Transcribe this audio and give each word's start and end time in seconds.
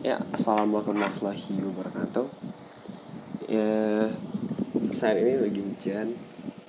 Ya, 0.00 0.16
assalamualaikum 0.32 0.96
warahmatullahi 0.96 1.60
wabarakatuh. 1.60 2.26
Ya, 3.52 4.08
saat 4.96 5.20
ini 5.20 5.36
lagi 5.36 5.60
hujan 5.60 6.16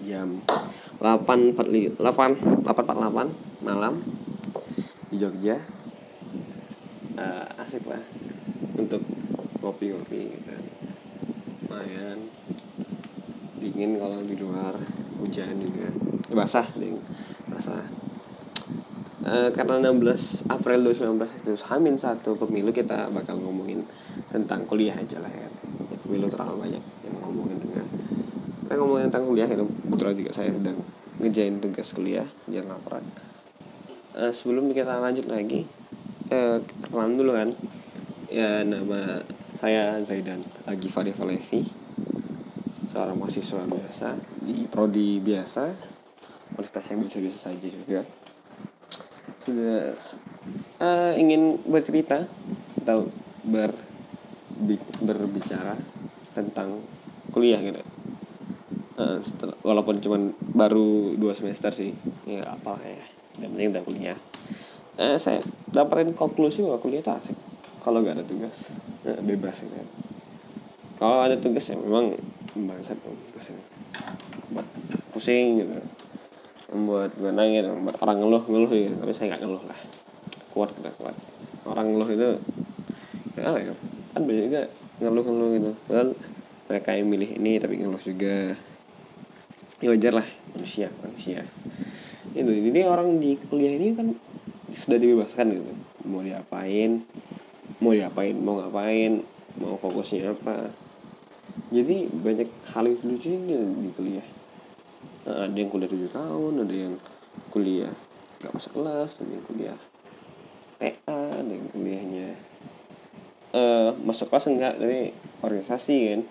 jam 0.04 0.44
8.48 1.00 1.96
8.48 1.96 3.64
malam 3.64 4.04
di 5.08 5.16
Jogja. 5.16 5.64
Uh, 7.16 7.48
asik 7.64 7.88
lah 7.88 8.04
untuk 8.76 9.00
ngopi-ngopi 9.64 10.36
gitu. 10.36 10.52
Lumayan 11.72 12.28
dingin 13.64 13.96
kalau 13.96 14.28
di 14.28 14.36
luar 14.36 14.76
hujan 15.24 15.56
juga. 15.56 15.88
Ya, 16.28 16.36
basah, 16.36 16.68
ding. 16.76 17.00
Basah. 17.48 18.01
Uh, 19.22 19.54
karena 19.54 19.78
16 19.94 20.50
April 20.50 20.82
2019 20.82 21.46
itu 21.46 21.54
Hamin 21.70 21.94
satu 21.94 22.34
pemilu 22.34 22.74
kita 22.74 23.06
bakal 23.14 23.38
ngomongin 23.38 23.86
tentang 24.34 24.66
kuliah 24.66 24.98
aja 24.98 25.22
lah 25.22 25.30
ya. 25.30 25.46
Pemilu 26.02 26.26
terlalu 26.26 26.66
banyak 26.66 26.84
yang 27.06 27.16
ngomongin 27.22 27.62
dengan 27.62 27.86
kita 28.66 28.74
ngomongin 28.82 29.14
tentang 29.14 29.30
kuliah 29.30 29.46
itu 29.46 29.62
kebetulan 29.62 30.16
juga 30.18 30.32
saya 30.34 30.50
sedang 30.58 30.78
ngejain 31.22 31.56
tugas 31.62 31.94
kuliah 31.94 32.26
jangan 32.50 32.82
laporan. 32.82 33.06
Uh, 34.18 34.34
sebelum 34.34 34.74
kita 34.74 34.98
lanjut 34.98 35.30
lagi 35.30 35.70
uh, 36.34 36.58
dulu 36.90 37.38
kan. 37.38 37.54
Ya 38.32 38.66
nama 38.66 39.22
saya 39.62 40.02
Zaidan 40.02 40.42
Agi 40.66 40.90
Falevi 40.90 41.68
seorang 42.90 43.22
mahasiswa 43.22 43.70
biasa 43.70 44.18
di 44.42 44.66
prodi 44.66 45.22
biasa. 45.22 45.94
Universitas 46.58 46.90
yang 46.90 47.00
biasa-biasa 47.06 47.40
saja 47.54 47.68
juga 47.70 48.02
sudah 49.42 49.98
uh, 50.82 51.14
ingin 51.18 51.62
bercerita 51.66 52.30
atau 52.82 53.10
ber 53.46 53.74
berbicara 55.02 55.78
tentang 56.38 56.86
kuliah 57.34 57.62
gitu? 57.62 57.82
Uh, 58.98 59.18
setelah, 59.26 59.58
walaupun 59.66 59.98
cuman 60.04 60.38
baru 60.54 61.18
dua 61.18 61.34
semester 61.34 61.74
sih. 61.74 61.96
Ya 62.30 62.46
apa 62.46 62.78
ya 62.86 63.02
dan 63.42 63.56
penting 63.56 63.72
udah 63.74 63.84
kuliah. 63.86 64.18
Uh, 65.00 65.18
saya 65.18 65.42
dapetin 65.72 66.14
konklusi 66.14 66.62
bahwa 66.62 66.78
kuliah 66.84 67.02
tak 67.02 67.24
asik 67.26 67.38
kalau 67.82 68.06
nggak 68.06 68.22
ada 68.22 68.26
tugas. 68.28 68.56
Uh, 69.02 69.18
bebas 69.26 69.58
gitu 69.58 69.74
kan. 69.74 69.90
Kalau 71.02 71.18
ada 71.26 71.34
tugas 71.42 71.66
ya 71.66 71.74
memang 71.80 72.14
bangsat 72.54 73.00
tugasnya 73.02 73.58
buat 74.52 74.68
pusing 75.16 75.64
gitu 75.64 75.80
membuat 76.72 77.12
gue 77.20 77.32
nangis 77.32 77.68
membuat 77.68 78.00
orang 78.00 78.18
ngeluh 78.24 78.44
ngeluh 78.48 78.72
gitu 78.72 78.96
tapi 78.96 79.12
saya 79.14 79.36
nggak 79.36 79.42
ngeluh 79.44 79.64
lah. 79.68 79.80
Kuat 80.56 80.72
kita 80.76 80.92
kuat. 80.96 81.16
Orang 81.68 81.94
ngeluh 81.94 82.10
itu 82.10 82.30
ya, 83.36 83.52
ya? 83.60 83.74
Kan 84.16 84.22
banyak 84.24 84.44
juga 84.48 84.62
ngeluh 85.04 85.26
ngeluh 85.28 85.50
gitu. 85.60 85.72
Padahal 85.88 86.10
mereka 86.72 86.90
yang 86.96 87.08
milih 87.12 87.30
ini 87.36 87.52
tapi 87.60 87.74
ngeluh 87.80 88.02
juga. 88.02 88.56
Ya 89.84 89.88
wajar 89.92 90.14
lah 90.24 90.28
manusia 90.56 90.88
manusia. 91.04 91.44
Itu 92.32 92.48
jadi 92.48 92.88
orang 92.88 93.20
di 93.20 93.36
kuliah 93.50 93.76
ini 93.76 93.88
kan 93.94 94.08
sudah 94.72 94.98
dibebaskan 94.98 95.46
gitu. 95.52 95.72
Mau 96.08 96.24
diapain 96.24 97.04
mau 97.82 97.92
diapain 97.92 98.36
mau 98.38 98.62
ngapain 98.64 99.26
mau 99.60 99.76
fokusnya 99.76 100.32
apa. 100.32 100.72
Jadi 101.72 102.08
banyak 102.08 102.48
hal 102.72 102.88
yang 102.88 103.04
lucunya 103.04 103.60
di 103.60 103.90
kuliah 103.92 104.28
ada 105.28 105.54
yang 105.54 105.70
kuliah 105.70 105.90
tujuh 105.90 106.10
tahun 106.10 106.54
ada 106.66 106.76
yang 106.76 106.94
kuliah 107.54 107.94
gak 108.42 108.54
masuk 108.58 108.72
kelas 108.74 109.10
ada 109.22 109.32
yang 109.32 109.46
kuliah 109.46 109.78
TA 110.82 111.22
ada 111.38 111.52
yang 111.52 111.68
kuliahnya 111.70 112.30
uh, 113.54 113.94
masuk 114.02 114.32
kelas 114.34 114.50
enggak 114.50 114.82
tapi 114.82 115.14
organisasi 115.46 115.98
kan. 116.10 116.22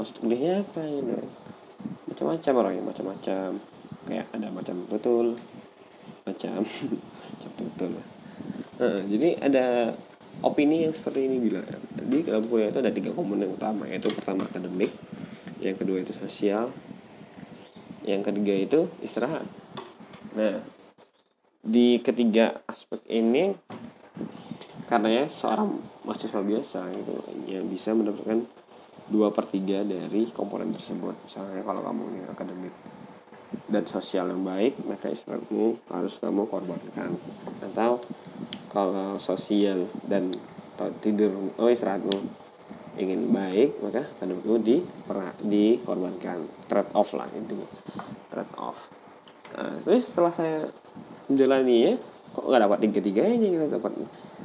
Maksud 0.00 0.16
kuliahnya 0.18 0.66
apa 0.66 0.82
gitu? 0.82 1.14
Macam-macam 2.10 2.52
orangnya 2.58 2.82
macam-macam. 2.82 3.48
Kayak 4.02 4.26
ada 4.34 4.48
macam 4.50 4.76
betul 4.90 5.38
macam 6.22 6.62
macam 7.30 7.50
betul 7.58 7.90
uh, 8.82 9.00
jadi 9.06 9.28
ada 9.42 9.66
opini 10.42 10.86
yang 10.86 10.94
seperti 10.94 11.26
ini 11.26 11.38
bilang 11.38 11.66
di 11.98 12.22
dalam 12.26 12.46
kuliah 12.46 12.70
itu 12.70 12.78
ada 12.82 12.92
tiga 12.94 13.10
komponen 13.14 13.50
utama 13.50 13.86
yaitu 13.90 14.10
pertama 14.10 14.46
akademik 14.46 14.90
yang 15.62 15.78
kedua 15.78 16.02
itu 16.02 16.14
sosial 16.18 16.70
yang 18.06 18.22
ketiga 18.26 18.54
itu 18.54 18.80
istirahat. 19.02 19.46
Nah 20.34 20.62
di 21.62 22.02
ketiga 22.02 22.58
aspek 22.66 22.98
ini 23.06 23.54
karena 24.90 25.08
ya 25.08 25.24
seorang 25.30 25.78
mahasiswa 26.02 26.42
biasa 26.42 26.90
gitu 26.90 27.14
yang 27.46 27.70
bisa 27.70 27.94
mendapatkan 27.94 28.44
dua 29.06 29.30
per 29.30 29.46
tiga 29.48 29.86
dari 29.86 30.26
komponen 30.34 30.74
tersebut. 30.74 31.14
Misalnya 31.28 31.62
kalau 31.62 31.80
kamu 31.86 32.02
ini 32.12 32.20
akademik 32.26 32.74
dan 33.70 33.84
sosial 33.86 34.28
yang 34.32 34.42
baik 34.42 34.76
maka 34.84 35.14
istirahatmu 35.14 35.78
harus 35.86 36.18
kamu 36.18 36.50
korbankan. 36.50 37.14
Atau 37.62 38.02
kalau 38.68 39.16
sosial 39.22 39.86
dan 40.10 40.34
tidur 40.98 41.54
oh 41.56 41.70
istirahatmu 41.70 42.41
ingin 43.00 43.32
baik 43.32 43.80
maka 43.80 44.04
akademikmu 44.18 44.56
di 44.60 44.76
dikorbankan. 45.48 46.44
Trade 46.68 46.92
off 46.92 47.10
lah 47.16 47.28
itu 47.32 47.64
trade 48.28 48.54
off 48.56 48.78
nah, 49.52 49.76
terus 49.84 50.08
setelah 50.08 50.32
saya 50.32 50.58
menjalani 51.28 51.76
ya 51.76 51.92
kok 52.32 52.44
nggak 52.48 52.62
dapat 52.64 52.78
tiga 52.88 53.00
tiganya 53.04 53.36
kita 53.48 53.66
dapat 53.76 53.92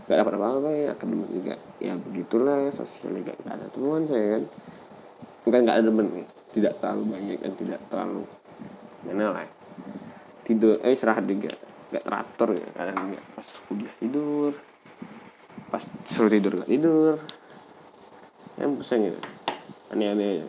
nggak 0.07 0.17
dapat 0.19 0.33
apa 0.35 0.45
apa 0.59 0.69
ya 0.71 0.87
akademik 0.91 1.29
juga. 1.31 1.55
Ya 1.79 1.93
begitulah 1.95 2.71
sosial 2.75 3.15
juga 3.15 3.33
nggak 3.43 3.55
ada 3.55 3.67
teman 3.71 4.01
saya 4.07 4.27
kan. 4.35 4.43
Bukan 5.47 5.59
nggak 5.63 5.77
ada 5.79 5.85
teman 5.87 6.05
tidak 6.51 6.73
terlalu 6.83 7.03
banyak 7.15 7.37
dan 7.39 7.53
tidak 7.55 7.79
terlalu 7.87 8.23
mana 9.07 9.25
lah 9.31 9.47
tidur 10.43 10.75
eh 10.83 10.91
istirahat 10.95 11.23
juga. 11.27 11.51
Nggak 11.87 12.03
teratur 12.03 12.49
ya 12.55 12.67
kadang 12.75 12.95
nggak 13.15 13.25
pas 13.35 13.47
kuliah 13.71 13.95
tidur 13.99 14.51
pas 15.67 15.83
suruh 16.11 16.31
tidur 16.31 16.51
nggak 16.59 16.71
tidur 16.71 17.15
yang 18.57 18.77
pusing 18.77 19.09
gitu 19.09 19.19
aneh-aneh 19.93 20.45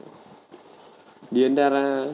di 1.29 1.41
antara 1.45 2.09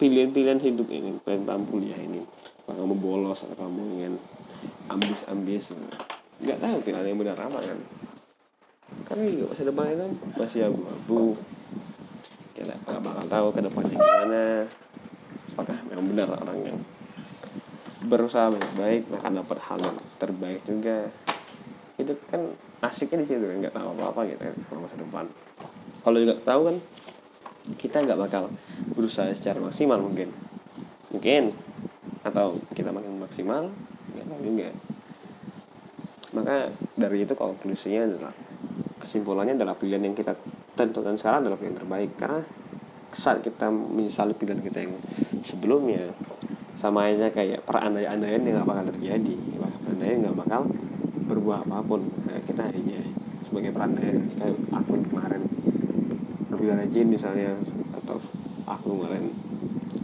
pilihan-pilihan 0.00 0.60
hidup 0.60 0.88
ini 0.88 1.20
tentang 1.22 1.68
kuliah 1.68 2.00
ini 2.00 2.24
apakah 2.64 2.82
kamu 2.84 2.96
bolos 2.96 3.44
atau 3.44 3.56
kamu 3.56 3.80
ingin 4.00 4.14
ambis-ambis 4.88 5.70
nggak 6.40 6.58
tahu 6.58 6.80
ada 6.88 7.06
yang 7.06 7.20
benar 7.20 7.36
apa 7.36 7.58
kan 7.60 7.78
karena 9.06 9.22
juga 9.28 9.44
masa 9.52 9.62
depan 9.68 9.86
itu 9.92 10.06
masih 10.34 10.60
abu-abu 10.66 11.36
kita 12.56 12.74
nggak 12.88 13.00
bakal 13.04 13.24
tahu 13.28 13.46
ke 13.52 13.60
depannya 13.60 13.96
gimana 13.96 14.42
apakah 15.52 15.78
memang 15.92 16.06
benar 16.10 16.28
orang 16.40 16.58
yang 16.64 16.78
berusaha 18.00 18.48
baik-baik 18.48 19.12
akan 19.12 19.32
dapat 19.44 19.58
hal 19.60 19.78
yang 19.84 19.98
terbaik 20.16 20.60
juga. 20.64 21.12
Hidup 22.00 22.18
kan 22.32 22.56
asiknya 22.80 23.24
di 23.24 23.26
situ 23.28 23.44
kan 23.44 23.56
nggak 23.60 23.76
tahu 23.76 23.88
apa-apa 23.92 24.20
gitu 24.32 24.40
kan 24.40 24.76
masa 24.80 24.96
depan. 24.96 25.24
Kalau 26.00 26.16
juga 26.16 26.34
tahu 26.40 26.60
kan 26.72 26.76
kita 27.76 27.96
nggak 28.08 28.18
bakal 28.18 28.42
berusaha 28.96 29.28
secara 29.36 29.60
maksimal 29.60 30.00
mungkin. 30.00 30.32
Mungkin. 31.12 31.52
Atau 32.24 32.60
kita 32.72 32.88
makin 32.88 33.20
maksimal 33.20 33.68
nggak 34.16 34.26
tahu 34.26 34.40
juga. 34.40 34.68
Maka 36.30 36.56
dari 36.96 37.26
itu 37.26 37.34
konklusinya 37.36 38.06
adalah 38.06 38.32
kesimpulannya 39.04 39.60
adalah 39.60 39.76
pilihan 39.76 40.00
yang 40.00 40.16
kita 40.16 40.32
tentukan 40.72 41.20
sekarang 41.20 41.44
adalah 41.44 41.60
pilihan 41.60 41.76
terbaik. 41.76 42.16
Karena 42.16 42.40
saat 43.12 43.44
kita 43.44 43.68
menyesali 43.68 44.32
pilihan 44.32 44.62
kita 44.64 44.88
yang 44.88 44.96
sebelumnya 45.44 46.16
sama 46.80 47.12
aja 47.12 47.28
kayak 47.28 47.60
perandai-andaian 47.68 48.40
yang 48.40 48.56
nggak 48.56 48.68
bakal 48.72 48.84
terjadi. 48.88 49.36
Perandaian 49.84 50.16
nggak 50.24 50.38
bakal 50.38 50.64
berbuah 51.30 51.62
apa 51.62 51.78
pun 51.86 52.02
nah, 52.26 52.42
kita 52.42 52.66
hanya 52.66 52.98
sebagai 53.46 53.70
perandaian 53.70 54.18
kayak 54.34 54.58
aku 54.74 54.98
kemarin 55.06 55.42
lebih 56.50 56.66
rajin 56.74 57.06
misalnya 57.06 57.54
atau 58.02 58.18
aku 58.66 58.86
kemarin 58.98 59.24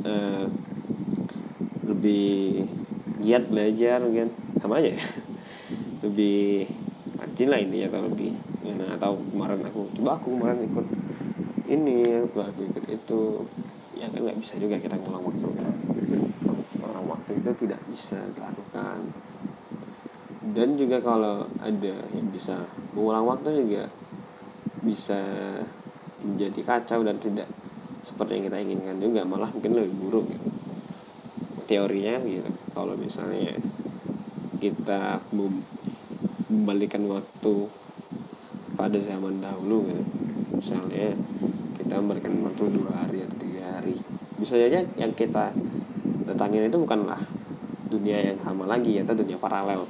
uh, 0.07 0.47
lebih 1.87 2.67
giat 3.23 3.51
belajar 3.51 3.99
mungkin 4.03 4.31
sama 4.63 4.79
aja 4.79 4.95
ya. 4.95 5.03
Lebih 6.07 6.71
rajin 7.19 7.49
lah 7.51 7.61
ini 7.63 7.89
atau 7.89 8.07
lebih 8.07 8.31
nah, 8.79 8.95
atau 8.95 9.19
kemarin 9.33 9.65
aku 9.67 9.91
coba 9.99 10.21
aku 10.21 10.29
kemarin 10.39 10.61
ikut 10.71 10.87
ini 11.67 11.97
aku 12.23 12.39
ikut 12.47 12.85
itu. 12.87 13.21
Ya 13.97 14.07
kan 14.13 14.21
nggak 14.23 14.39
bisa 14.39 14.55
juga 14.61 14.77
kita 14.79 14.95
ngulang 15.01 15.25
waktu 15.27 15.49
kan. 15.57 15.75
Orang 16.85 17.07
waktu 17.11 17.43
itu 17.43 17.51
tidak 17.67 17.81
bisa 17.91 18.19
dilakukan 18.37 19.11
dan 20.57 20.73
juga 20.81 21.05
kalau 21.05 21.45
ada 21.61 21.95
yang 22.17 22.33
bisa 22.33 22.57
mengulang 22.97 23.29
waktu 23.29 23.61
juga 23.61 23.85
bisa 24.81 25.21
menjadi 26.25 26.61
kacau 26.65 27.05
dan 27.05 27.21
tidak 27.21 27.45
seperti 28.09 28.41
yang 28.41 28.45
kita 28.49 28.59
inginkan 28.65 28.97
juga 28.97 29.21
malah 29.29 29.53
mungkin 29.53 29.77
lebih 29.77 29.93
buruk 30.01 30.25
gitu. 30.33 30.49
teorinya 31.69 32.25
gitu. 32.25 32.49
Kalau 32.73 32.97
misalnya 32.97 33.53
kita 34.57 35.21
membalikan 36.49 37.05
waktu 37.05 37.55
pada 38.81 38.97
zaman 38.97 39.45
dahulu 39.45 39.93
gitu. 39.93 40.05
Misalnya 40.57 41.13
kita 41.77 42.01
memberikan 42.01 42.33
waktu 42.49 42.65
dua 42.73 43.05
hari 43.05 43.29
atau 43.29 43.37
tiga 43.45 43.65
hari. 43.77 43.95
Bisa 44.41 44.57
saja 44.57 44.81
yang 44.97 45.13
kita 45.13 45.53
datangin 46.25 46.73
itu 46.73 46.81
bukanlah 46.81 47.21
dunia 47.93 48.33
yang 48.33 48.39
sama 48.41 48.65
lagi 48.65 49.03
atau 49.05 49.13
dunia 49.13 49.37
paralel 49.37 49.85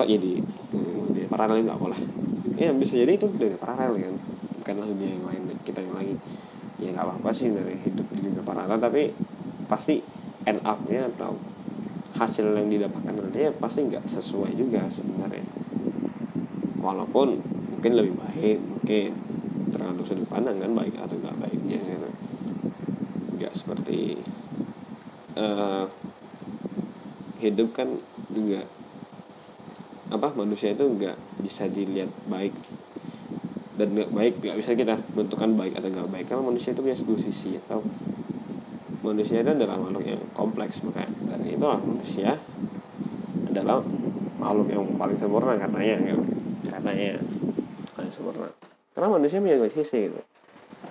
kok 0.00 0.08
jadi 0.08 0.32
dunia 0.72 1.28
paralel 1.28 1.60
nggak 1.68 1.76
boleh 1.76 2.00
ya 2.56 2.72
bisa 2.72 2.96
jadi 2.96 3.16
itu 3.16 3.28
dunia 3.28 3.56
paralel 3.60 3.96
kan. 3.96 4.14
Bukanlah 4.60 4.86
dunia 4.92 5.16
yang 5.16 5.24
lain 5.28 5.42
kita 5.64 5.80
yang 5.80 5.96
lagi. 5.96 6.14
Ya 6.80 6.92
nggak 6.96 7.04
apa-apa 7.04 7.30
sih 7.36 7.48
dari 7.52 7.76
hidup 7.84 8.06
di 8.12 8.20
dunia 8.24 8.44
paralel 8.44 8.80
tapi 8.80 9.12
pasti 9.68 10.00
end 10.48 10.60
up-nya 10.64 11.08
atau 11.16 11.36
hasil 12.16 12.52
yang 12.52 12.68
didapatkan 12.68 13.16
nanti 13.16 13.48
ya 13.48 13.52
pasti 13.56 13.80
nggak 13.88 14.04
sesuai 14.12 14.52
juga 14.56 14.84
sebenarnya. 14.92 15.44
Walaupun 16.80 17.36
mungkin 17.76 17.92
lebih 17.96 18.14
baik 18.16 18.58
mungkin 18.60 19.08
tergantung 19.72 20.04
sudut 20.08 20.28
pandang 20.28 20.60
kan 20.60 20.72
baik 20.76 20.96
atau 21.00 21.16
nggak 21.16 21.36
baiknya 21.40 21.80
gitu. 21.80 22.08
nggak 23.40 23.52
seperti 23.56 24.20
uh, 25.36 25.88
hidup 27.40 27.72
kan 27.72 27.88
juga 28.28 28.68
apa 30.10 30.34
manusia 30.34 30.74
itu 30.74 30.84
nggak 30.84 31.16
bisa 31.46 31.70
dilihat 31.70 32.10
baik. 32.26 32.54
Dan 33.78 33.96
nggak 33.96 34.10
baik 34.12 34.34
nggak 34.42 34.58
bisa 34.60 34.70
kita 34.74 34.94
bentukkan 35.14 35.54
baik 35.54 35.78
atau 35.78 35.88
nggak 35.88 36.10
baik. 36.10 36.26
Karena 36.26 36.42
manusia 36.44 36.74
itu 36.74 36.82
punya 36.82 36.98
dua 36.98 37.18
sisi 37.22 37.56
atau 37.56 37.80
manusia 39.00 39.40
itu 39.40 39.50
adalah 39.50 39.80
makhluk 39.80 40.04
yang 40.04 40.20
kompleks 40.36 40.76
makanya 40.84 41.08
dari 41.32 41.56
itu 41.56 41.64
manusia 41.64 42.36
adalah 43.48 43.80
makhluk 44.36 44.68
yang 44.68 44.84
paling 45.00 45.16
sempurna 45.16 45.56
katanya 45.56 45.96
kan 46.04 46.20
katanya 46.68 47.10
paling 47.96 48.12
sempurna. 48.12 48.48
Karena 48.92 49.08
manusia 49.08 49.40
punya 49.40 49.56
dua 49.56 49.70
sisi 49.72 49.98
gitu. 50.10 50.20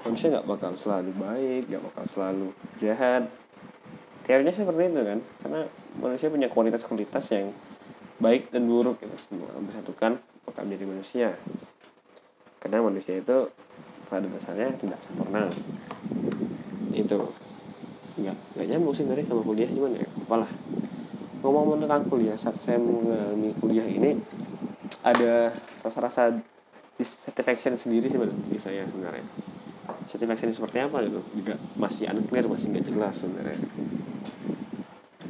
Manusia 0.02 0.28
nggak 0.34 0.48
bakal 0.50 0.72
selalu 0.80 1.12
baik 1.22 1.64
nggak 1.70 1.84
bakal 1.86 2.06
selalu 2.10 2.48
jahat. 2.82 3.30
Teorinya 4.26 4.54
seperti 4.54 4.82
itu 4.90 5.02
kan? 5.02 5.20
Karena 5.46 5.62
manusia 5.98 6.28
punya 6.30 6.48
kualitas-kualitas 6.50 7.26
yang 7.34 7.50
baik 8.20 8.52
dan 8.52 8.68
buruk 8.68 9.00
gitu. 9.00 9.16
Semua 9.28 9.52
bersatukan 9.64 10.20
akan 10.52 10.64
menjadi 10.68 10.86
manusia. 10.86 11.30
Karena 12.60 12.84
manusia 12.84 13.20
itu 13.20 13.48
pada 14.12 14.28
dasarnya 14.28 14.76
tidak 14.76 15.00
sempurna. 15.08 15.48
Itu. 16.92 17.32
Nggak 18.20 18.36
nggak 18.36 18.68
nyambung 18.68 18.96
sih 18.96 19.08
dari 19.08 19.24
sama 19.24 19.42
kuliah 19.42 19.72
cuman 19.72 19.96
ya 19.96 20.08
apalah. 20.28 20.52
Ngomong 21.40 21.80
tentang 21.80 22.04
kuliah 22.12 22.36
saat 22.36 22.60
saya 22.68 22.76
mengalami 22.76 23.56
kuliah 23.64 23.88
ini 23.88 24.20
ada 25.00 25.56
rasa-rasa 25.80 26.36
dissatisfaction 27.00 27.80
sendiri 27.80 28.12
sih 28.12 28.20
bagi 28.20 28.60
saya 28.60 28.84
sebenarnya. 28.92 29.24
Satisfaction 30.12 30.52
seperti 30.52 30.84
apa 30.84 31.00
gitu 31.08 31.24
juga 31.32 31.56
masih 31.80 32.12
unclear 32.12 32.46
masih 32.52 32.76
nggak 32.76 32.86
jelas 32.92 33.16
sebenarnya 33.16 33.58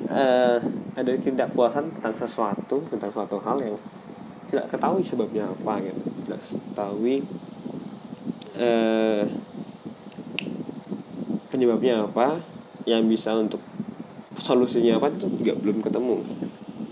uh, 0.09 0.57
ada 0.97 1.11
tidak 1.21 1.53
puasan 1.53 1.94
tentang 1.95 2.15
sesuatu 2.17 2.81
tentang 2.89 3.13
suatu 3.13 3.38
hal 3.45 3.61
yang 3.61 3.77
tidak 4.50 4.65
ketahui 4.73 5.06
sebabnya 5.06 5.45
apa 5.47 5.73
gitu. 5.85 6.01
Tidak 6.25 6.39
ketahui 6.73 7.15
uh, 8.57 9.23
penyebabnya 11.53 12.09
apa 12.09 12.41
yang 12.89 13.06
bisa 13.06 13.38
untuk 13.38 13.61
solusinya 14.41 14.97
apa 14.97 15.13
itu 15.13 15.29
juga 15.38 15.53
belum 15.61 15.77
ketemu 15.85 16.17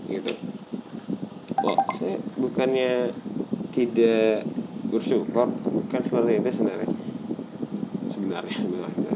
gitu. 0.06 0.32
Oh 1.66 1.78
saya 1.98 2.16
bukannya 2.38 3.10
tidak 3.74 4.46
bersyukur 4.88 5.50
bukan 5.66 6.00
seperti 6.06 6.32
itu 6.38 6.50
sebenarnya. 6.54 6.90
Sebenarnya 8.14 8.56
sebenarnya. 8.62 9.12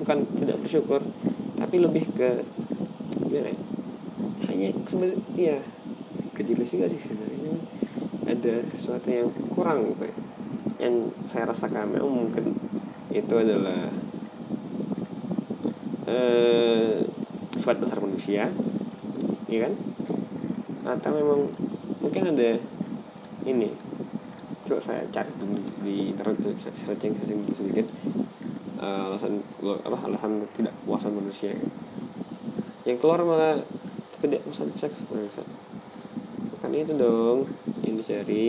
Bukan 0.00 0.18
tidak 0.40 0.56
bersyukur 0.64 1.00
tapi 1.56 1.76
lebih 1.82 2.04
ke 2.14 2.46
gimana 3.36 3.52
ya 3.52 3.56
hanya 4.48 4.68
sebenarnya 4.88 5.20
ya 5.36 5.58
kejelas 6.32 6.68
juga 6.72 6.86
sih 6.88 7.00
sebenarnya. 7.00 7.52
Ada 8.26 8.54
sesuatu 8.74 9.06
yang 9.06 9.28
kurang 9.52 9.92
ya. 10.00 10.10
yang 10.76 11.08
saya 11.30 11.46
rasakan 11.48 11.94
memang 11.94 12.26
mungkin 12.26 12.52
itu 13.12 13.34
adalah 13.36 13.88
eh, 16.10 17.00
sifat 17.54 17.76
besar 17.80 17.98
manusia 18.02 18.50
ya 19.46 19.58
kan? 19.68 19.72
Atau 20.84 21.12
memang 21.12 21.40
mungkin 22.02 22.34
ada 22.34 22.60
ini 23.46 23.70
coba 24.66 24.82
saya 24.82 25.06
cari 25.14 25.30
dulu 25.38 25.62
di 25.86 26.10
internet 26.10 26.42
searching 26.82 27.14
searching 27.14 27.40
sedikit 27.54 27.86
uh, 28.82 29.14
alasan 29.14 29.38
apa 29.62 29.98
alasan 30.10 30.42
tidak 30.58 30.74
puasan 30.82 31.14
manusia 31.14 31.54
yang 32.86 32.96
keluar 33.02 33.20
malah 33.26 33.60
tidak 34.22 34.40
puasan 34.46 34.70
seks 34.78 34.96
bukan 35.10 36.72
itu 36.72 36.94
dong 36.94 37.50
ini 37.82 38.00
cari 38.06 38.46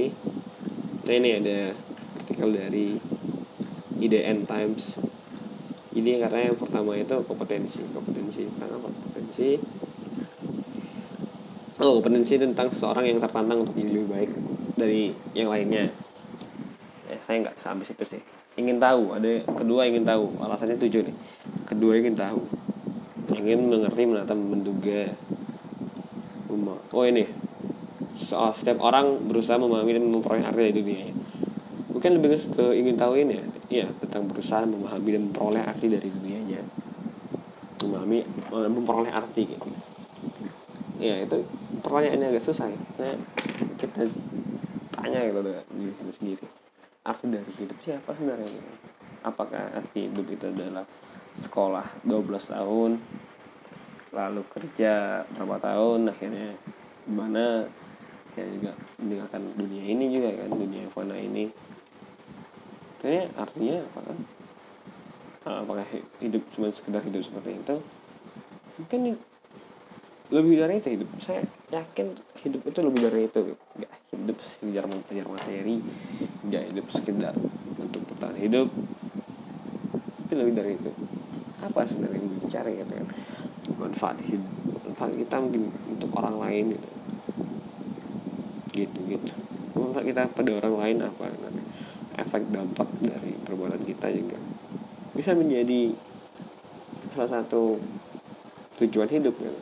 nah 1.04 1.14
ini 1.14 1.30
ada 1.42 1.74
artikel 2.38 2.54
dari 2.54 2.88
IDN 3.98 4.46
Times. 4.46 4.94
Ini 5.98 6.22
katanya 6.22 6.54
yang 6.54 6.60
pertama 6.62 6.94
itu 6.94 7.18
kompetensi 7.26 7.82
kompetensi. 7.90 8.46
Tentang 8.46 8.78
apa? 8.78 8.88
Kompetensi. 8.94 9.58
Oh 11.82 11.98
kompetensi 11.98 12.38
tentang 12.38 12.70
seseorang 12.70 13.10
yang 13.10 13.18
tertantang 13.18 13.66
untuk 13.66 13.74
jadi 13.74 13.90
lebih 13.90 14.10
baik 14.10 14.32
dari 14.78 15.14
yang 15.34 15.50
lainnya. 15.50 15.90
Eh 17.10 17.18
saya 17.26 17.50
nggak 17.50 17.58
sampai 17.58 17.86
situ 17.90 18.06
sih. 18.06 18.22
Ingin 18.58 18.78
tahu 18.78 19.18
ada 19.18 19.42
kedua 19.58 19.90
ingin 19.90 20.06
tahu. 20.06 20.38
Alasannya 20.38 20.78
tujuh 20.78 21.02
nih. 21.10 21.16
Kedua 21.66 21.98
ingin 21.98 22.14
tahu 22.14 22.46
ingin 23.38 23.70
mengerti 23.70 24.04
menata 24.10 24.34
menduga. 24.34 25.14
Oh 26.94 27.04
ini. 27.06 27.30
Soal 28.18 28.58
setiap 28.58 28.82
orang 28.82 29.30
berusaha 29.30 29.62
memahami 29.62 29.94
dan 29.94 30.04
memperoleh 30.10 30.44
arti 30.44 30.62
dari 30.74 30.82
dunia 30.82 31.08
bukan 31.98 32.14
lebih 32.14 32.54
ke 32.54 32.66
ingin 32.78 32.94
tahu 32.94 33.18
ini 33.18 33.34
ya. 33.42 33.46
Ya 33.68 33.86
tentang 34.00 34.30
berusaha 34.30 34.64
memahami 34.64 35.10
dan 35.18 35.22
memperoleh 35.34 35.66
arti 35.66 35.90
dari 35.90 36.08
dunianya 36.14 36.62
memahami 37.82 38.22
memperoleh 38.54 39.10
arti 39.10 39.50
gitu. 39.50 39.70
Ya 41.02 41.18
itu 41.22 41.42
pertanyaannya 41.82 42.38
agak 42.38 42.46
susah 42.46 42.70
ya. 42.70 42.80
Nah, 43.02 43.18
kita 43.82 44.06
tanya 44.94 45.20
gitu 45.26 45.40
diri 45.74 46.14
sendiri. 46.18 46.46
Arti 47.02 47.26
dari 47.34 47.52
hidup 47.58 47.78
siapa 47.82 48.14
sebenarnya? 48.14 48.62
Apakah 49.26 49.74
arti 49.74 50.06
hidup 50.06 50.30
itu 50.30 50.46
adalah 50.48 50.86
sekolah 51.38 52.06
12 52.06 52.54
tahun 52.54 52.92
lalu 54.16 54.42
kerja 54.52 55.24
berapa 55.36 55.58
tahun 55.60 56.12
akhirnya 56.12 56.56
gimana. 57.08 57.68
Ya 58.38 58.46
juga 58.54 58.72
meninggalkan 59.02 59.50
dunia 59.58 59.82
ini 59.82 60.06
juga 60.14 60.30
kan 60.46 60.50
dunia 60.54 60.86
fana 60.94 61.18
ini. 61.18 61.50
Kayaknya 63.02 63.26
artinya 63.34 63.78
apa 63.82 64.00
kan? 64.06 64.18
Nah, 65.48 65.58
apakah 65.66 65.86
hidup 66.22 66.44
cuma 66.54 66.70
sekedar 66.70 67.02
hidup 67.02 67.26
seperti 67.26 67.58
itu? 67.58 67.76
Mungkin 68.78 69.00
lebih 70.30 70.54
dari 70.62 70.74
itu 70.78 70.90
hidup. 71.02 71.10
Saya 71.26 71.42
yakin 71.74 72.14
hidup 72.46 72.62
itu 72.62 72.80
lebih 72.86 73.02
dari 73.10 73.20
itu. 73.26 73.58
Nggak 73.58 73.94
hidup 74.14 74.38
sekedar 74.46 74.84
mengejar 74.86 75.28
materi 75.28 75.76
nggak 76.46 76.64
hidup 76.74 76.86
sekedar 76.94 77.34
untuk 77.82 78.02
bertahan 78.06 78.38
hidup. 78.38 78.70
Itu 80.30 80.34
lebih 80.38 80.54
dari 80.54 80.72
itu. 80.78 80.92
Apa 81.66 81.90
sebenarnya 81.90 82.22
yang 82.22 82.38
dicari 82.38 82.86
gitu 82.86 82.94
kan 83.02 83.08
manfaat 83.78 84.18
hidup 84.26 84.50
manfaat 84.84 85.14
kita 85.14 85.36
mungkin 85.38 85.70
untuk 85.94 86.10
orang 86.18 86.36
lain 86.42 86.66
gitu. 86.74 86.90
Gitu 88.74 89.00
gitu. 89.14 89.32
Manfaat 89.78 90.06
kita 90.06 90.22
pada 90.34 90.52
orang 90.58 90.76
lain 90.82 90.98
apa? 91.06 91.26
Efek 92.18 92.50
dampak 92.50 92.90
dari 92.98 93.38
perbuatan 93.46 93.82
kita 93.86 94.10
juga. 94.10 94.38
Bisa 95.14 95.38
menjadi 95.38 95.94
salah 97.14 97.42
satu 97.42 97.78
tujuan 98.78 99.10
hidup 99.10 99.34
ya 99.42 99.54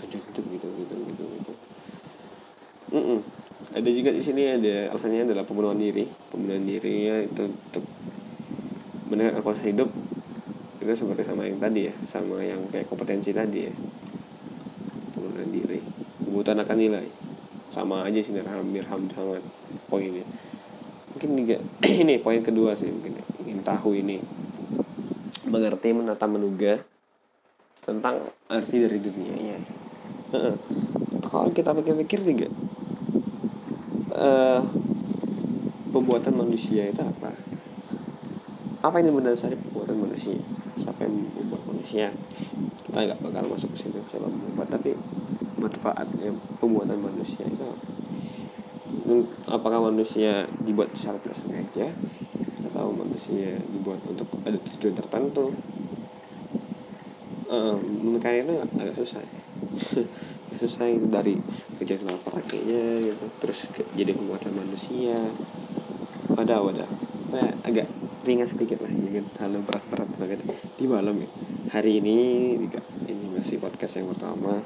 tujuan 0.00 0.22
hidup 0.32 0.44
gitu 0.52 0.66
gitu 0.84 0.94
gitu 1.12 1.24
gitu. 1.36 1.52
Mm 2.92 3.04
-mm. 3.04 3.18
ada 3.72 3.88
juga 3.88 4.10
di 4.12 4.20
sini 4.20 4.42
ada 4.52 4.92
alasannya 4.92 5.32
adalah 5.32 5.44
pembunuhan 5.48 5.80
diri. 5.80 6.08
Pembunuhan 6.28 6.64
diri 6.64 7.08
ya 7.08 7.24
itu 7.24 7.48
untuk 7.48 7.84
mendengar 9.08 9.40
kuasa 9.44 9.64
hidup 9.64 9.88
itu 10.82 10.92
seperti 10.98 11.22
sama 11.22 11.46
yang 11.46 11.62
tadi 11.62 11.86
ya 11.86 11.94
sama 12.10 12.42
yang 12.42 12.60
kayak 12.74 12.90
kompetensi 12.90 13.30
tadi 13.30 13.70
ya. 13.70 13.74
Pembunuhan 15.14 15.50
diri 15.54 15.78
kebutuhan 16.26 16.58
akan 16.66 16.76
nilai. 16.76 17.06
Sama 17.72 18.04
aja 18.04 18.18
sih 18.20 18.34
hampir 18.34 18.84
sama 18.84 19.38
poinnya. 19.88 20.26
Mungkin 21.14 21.30
juga 21.38 21.56
ini 22.02 22.18
poin 22.18 22.42
kedua 22.42 22.74
sih 22.74 22.90
mungkin 22.90 23.22
ingin 23.46 23.62
tahu 23.62 23.94
ini. 23.94 24.18
Mengerti 25.46 25.94
menata 25.94 26.26
menduga 26.26 26.82
tentang 27.82 28.30
arti 28.50 28.78
dari 28.78 28.98
dunianya 29.02 29.82
kalau 31.28 31.48
kita 31.52 31.76
pikir-pikir 31.76 32.20
juga 32.24 32.48
uh, 34.16 34.60
pembuatan 35.92 36.40
manusia 36.40 36.88
itu 36.88 37.02
apa? 37.04 37.36
Apa 38.82 38.98
yang 38.98 39.14
mendasari 39.14 39.56
pembuatan 39.56 40.08
manusia 40.08 40.36
yang 41.02 41.14
membuat 41.34 41.62
manusia. 41.66 42.08
Kita 42.86 42.98
nggak 42.98 43.20
bakal 43.20 43.44
masuk 43.50 43.70
ke 43.74 43.86
situ 43.86 43.98
siapa 44.10 44.26
membuat 44.30 44.68
tapi 44.70 44.94
manfaatnya 45.58 46.30
pembuatan 46.58 46.98
manusia 46.98 47.46
itu 47.46 47.68
apakah 49.50 49.90
manusia 49.90 50.46
dibuat 50.62 50.90
secara 50.94 51.18
tidak 51.20 51.38
sengaja 51.42 51.86
atau 52.70 52.88
manusia 52.94 53.58
dibuat 53.70 54.00
untuk 54.06 54.28
ada 54.46 54.56
tujuan 54.56 54.94
tertentu? 54.96 55.52
Um, 57.52 57.76
menurut 57.84 58.24
itu 58.24 58.54
agak 58.80 58.96
susah. 58.96 59.22
Susah 60.62 60.86
itu 60.86 61.08
dari 61.10 61.34
kejadian 61.80 62.22
praktiknya 62.22 63.12
gitu. 63.12 63.24
Terus 63.42 63.66
jadi 63.98 64.14
pembuatan 64.14 64.52
manusia. 64.56 65.18
Wadah 66.32 66.60
wadah 66.64 66.88
agak 67.66 67.91
ringan 68.22 68.46
sedikit 68.46 68.78
lah 68.86 68.90
jangan 68.94 69.26
terlalu 69.34 69.58
berat-berat 69.66 70.10
banget 70.14 70.40
di 70.78 70.86
malam 70.86 71.18
ya. 71.18 71.28
Hari 71.74 71.98
ini 71.98 72.16
ini 73.10 73.26
masih 73.34 73.58
podcast 73.58 73.98
yang 73.98 74.14
pertama. 74.14 74.62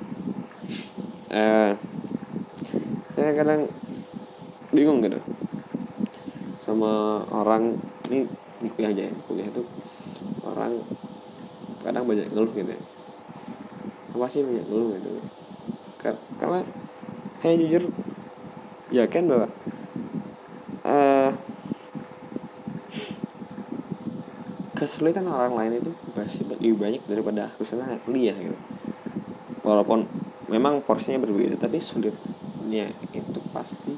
Uh, 1.32 1.72
saya 3.16 3.32
kadang 3.32 3.72
bingung 4.76 5.00
gitu. 5.00 5.16
Sama 6.60 7.24
orang 7.32 7.80
ini 8.12 8.28
di 8.60 8.68
kuliah 8.76 8.92
aja 8.92 9.02
ya 9.08 9.14
kuliah 9.24 9.48
itu 9.48 9.62
orang 10.44 10.72
kadang 11.80 12.04
banyak 12.04 12.28
ngeluh 12.28 12.52
gitu 12.52 12.70
ya. 12.76 12.82
Apa 14.12 14.26
sih 14.28 14.44
banyak 14.44 14.68
ngeluh 14.68 15.00
gitu? 15.00 15.10
Karena 16.36 16.60
saya 17.40 17.54
jujur 17.56 17.88
yakin 18.92 19.24
bahwa 19.32 19.48
uh, 20.84 21.30
kesulitan 24.96 25.28
orang 25.28 25.52
lain 25.52 25.72
itu 25.76 25.92
pasti 26.16 26.40
lebih 26.48 26.80
banyak 26.80 27.04
daripada 27.04 27.52
kesulitan 27.60 28.00
kuliah 28.08 28.32
gitu. 28.32 28.56
Walaupun 29.60 30.08
memang 30.48 30.80
porsinya 30.88 31.20
berbeda 31.20 31.60
tapi 31.60 31.84
sulitnya 31.84 32.88
itu 33.12 33.38
pasti 33.52 33.92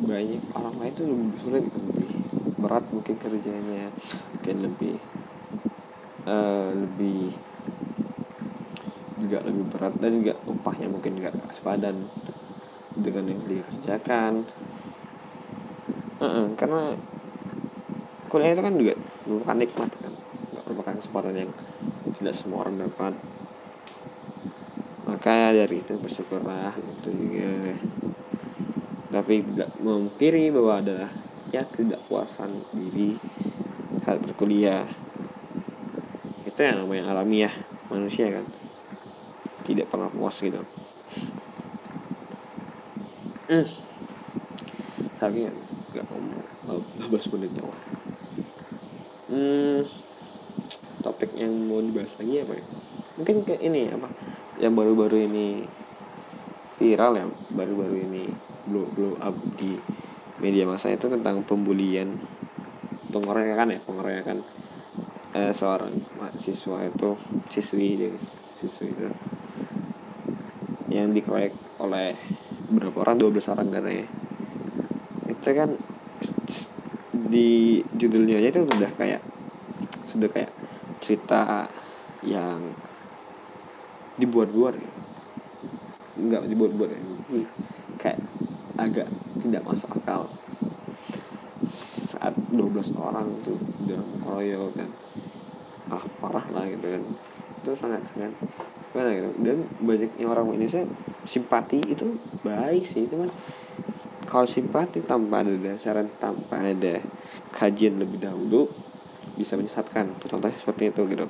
banyak 0.00 0.40
orang 0.56 0.80
lain 0.80 0.92
itu 0.96 1.04
lebih 1.04 1.38
sulit 1.44 1.64
lebih 1.68 2.08
berat 2.56 2.88
mungkin 2.88 3.14
kerjanya 3.20 3.92
mungkin 4.32 4.56
lebih 4.64 4.96
uh, 6.24 6.72
lebih 6.72 7.36
juga 9.20 9.44
lebih 9.44 9.64
berat 9.76 9.92
dan 10.00 10.10
juga 10.24 10.32
upahnya 10.48 10.88
mungkin 10.88 11.20
nggak 11.20 11.36
sepadan 11.52 12.08
dengan 12.96 13.28
yang 13.28 13.42
dikerjakan. 13.44 14.48
Uh 16.16 16.24
-uh, 16.24 16.46
karena 16.56 16.96
kuliah 18.32 18.56
itu 18.56 18.64
kan 18.64 18.74
juga 18.80 18.94
merupakan 19.28 19.58
nikmat 19.60 19.90
kan 19.92 19.97
kesempatan 21.08 21.40
yang 21.40 21.52
tidak 22.20 22.36
semua 22.36 22.68
orang 22.68 22.84
dapat. 22.84 23.16
Maka 25.08 25.56
dari 25.56 25.80
itu 25.80 25.96
bersyukurlah 25.96 26.76
itu 26.76 27.08
juga 27.16 27.72
tapi 29.08 29.40
tidak 29.40 29.72
memungkiri 29.80 30.52
bahwa 30.52 30.84
ada 30.84 31.08
ya 31.48 31.64
ketidakpuasan 31.64 32.60
diri 32.76 33.16
saat 34.04 34.20
berkuliah. 34.20 34.84
Itu 36.44 36.60
yang 36.60 36.84
namanya 36.84 37.16
alamiah 37.16 37.56
manusia 37.88 38.28
kan. 38.28 38.44
Tidak 39.64 39.88
pernah 39.88 40.12
puas 40.12 40.36
gitu. 40.44 40.60
Hmm. 43.48 43.64
tapi 45.16 45.48
nggak 45.88 46.04
ngomong 46.04 46.44
15 47.00 47.32
menit 47.32 47.50
jauh 47.56 47.72
hmm, 49.32 49.88
yang 51.38 51.54
mau 51.70 51.78
dibahas 51.78 52.10
lagi 52.18 52.42
apa 52.42 52.52
ya? 52.58 52.64
Mungkin 53.18 53.36
ke 53.46 53.54
ini 53.62 53.88
apa 53.94 54.10
yang 54.58 54.74
baru-baru 54.74 55.30
ini 55.30 55.62
viral 56.78 57.12
ya 57.14 57.26
baru-baru 57.54 57.96
ini 58.10 58.24
blow 58.66 58.86
blow 58.90 59.14
up 59.22 59.34
di 59.54 59.78
media 60.42 60.66
masa 60.66 60.94
itu 60.94 61.06
tentang 61.10 61.42
pembulian 61.42 62.18
pengeroyokan 63.10 63.74
ya 63.74 63.80
pengeroyokan 63.82 64.38
eh, 65.34 65.50
seorang 65.54 65.94
mahasiswa 66.18 66.78
itu 66.86 67.10
siswi 67.54 67.88
deh 67.98 68.14
siswi 68.58 68.94
itu 68.94 69.06
yang 70.88 71.12
dikeroyok 71.12 71.54
oleh 71.84 72.16
berapa 72.72 72.96
orang 73.04 73.16
12 73.20 73.52
orang 73.52 73.68
katanya. 73.72 74.06
Itu 75.28 75.50
kan 75.52 75.70
di 77.28 77.80
judulnya 77.96 78.40
aja 78.40 78.48
itu 78.56 78.60
udah 78.64 78.90
kayak 78.96 79.20
sudah 80.08 80.28
kayak 80.32 80.50
cerita 81.08 81.64
yang 82.20 82.76
dibuat-buat. 84.20 84.76
Nggak 86.20 86.52
dibuat-buat 86.52 86.90
ya. 86.92 87.00
kayak 87.96 88.20
agak 88.76 89.08
tidak 89.40 89.64
masuk 89.64 89.96
akal. 89.96 90.28
Saat 92.12 92.36
12 92.52 92.92
orang 93.00 93.40
tuh 93.40 93.56
dalam 93.88 94.04
kroyo 94.20 94.68
kan. 94.76 94.92
Ah 95.88 96.04
parah 96.20 96.44
lah 96.52 96.68
gitu 96.68 96.84
kan. 96.92 97.02
Itu 97.64 97.72
sangat 97.80 98.04
sangat 98.12 98.36
gimana 98.92 99.08
gitu. 99.16 99.30
Dan 99.40 99.56
banyaknya 99.80 100.26
orang 100.28 100.52
Indonesia 100.52 100.84
simpati 101.24 101.80
itu 101.88 102.20
baik 102.44 102.84
sih 102.84 103.08
itu 103.08 103.16
kan 103.16 103.32
kalau 104.28 104.44
simpati 104.44 105.00
tanpa 105.00 105.40
ada 105.40 105.56
dasaran 105.56 106.12
tanpa 106.20 106.60
ada 106.60 107.00
kajian 107.56 107.96
lebih 107.96 108.20
dahulu 108.20 108.68
bisa 109.38 109.54
menyesatkan. 109.54 110.18
Contohnya 110.18 110.58
seperti 110.58 110.90
itu 110.90 111.02
gitu. 111.06 111.26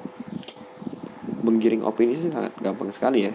Menggiring 1.44 1.84
opini 1.84 2.16
sih 2.16 2.32
sangat 2.32 2.56
gampang 2.64 2.88
sekali 2.96 3.28
ya. 3.28 3.32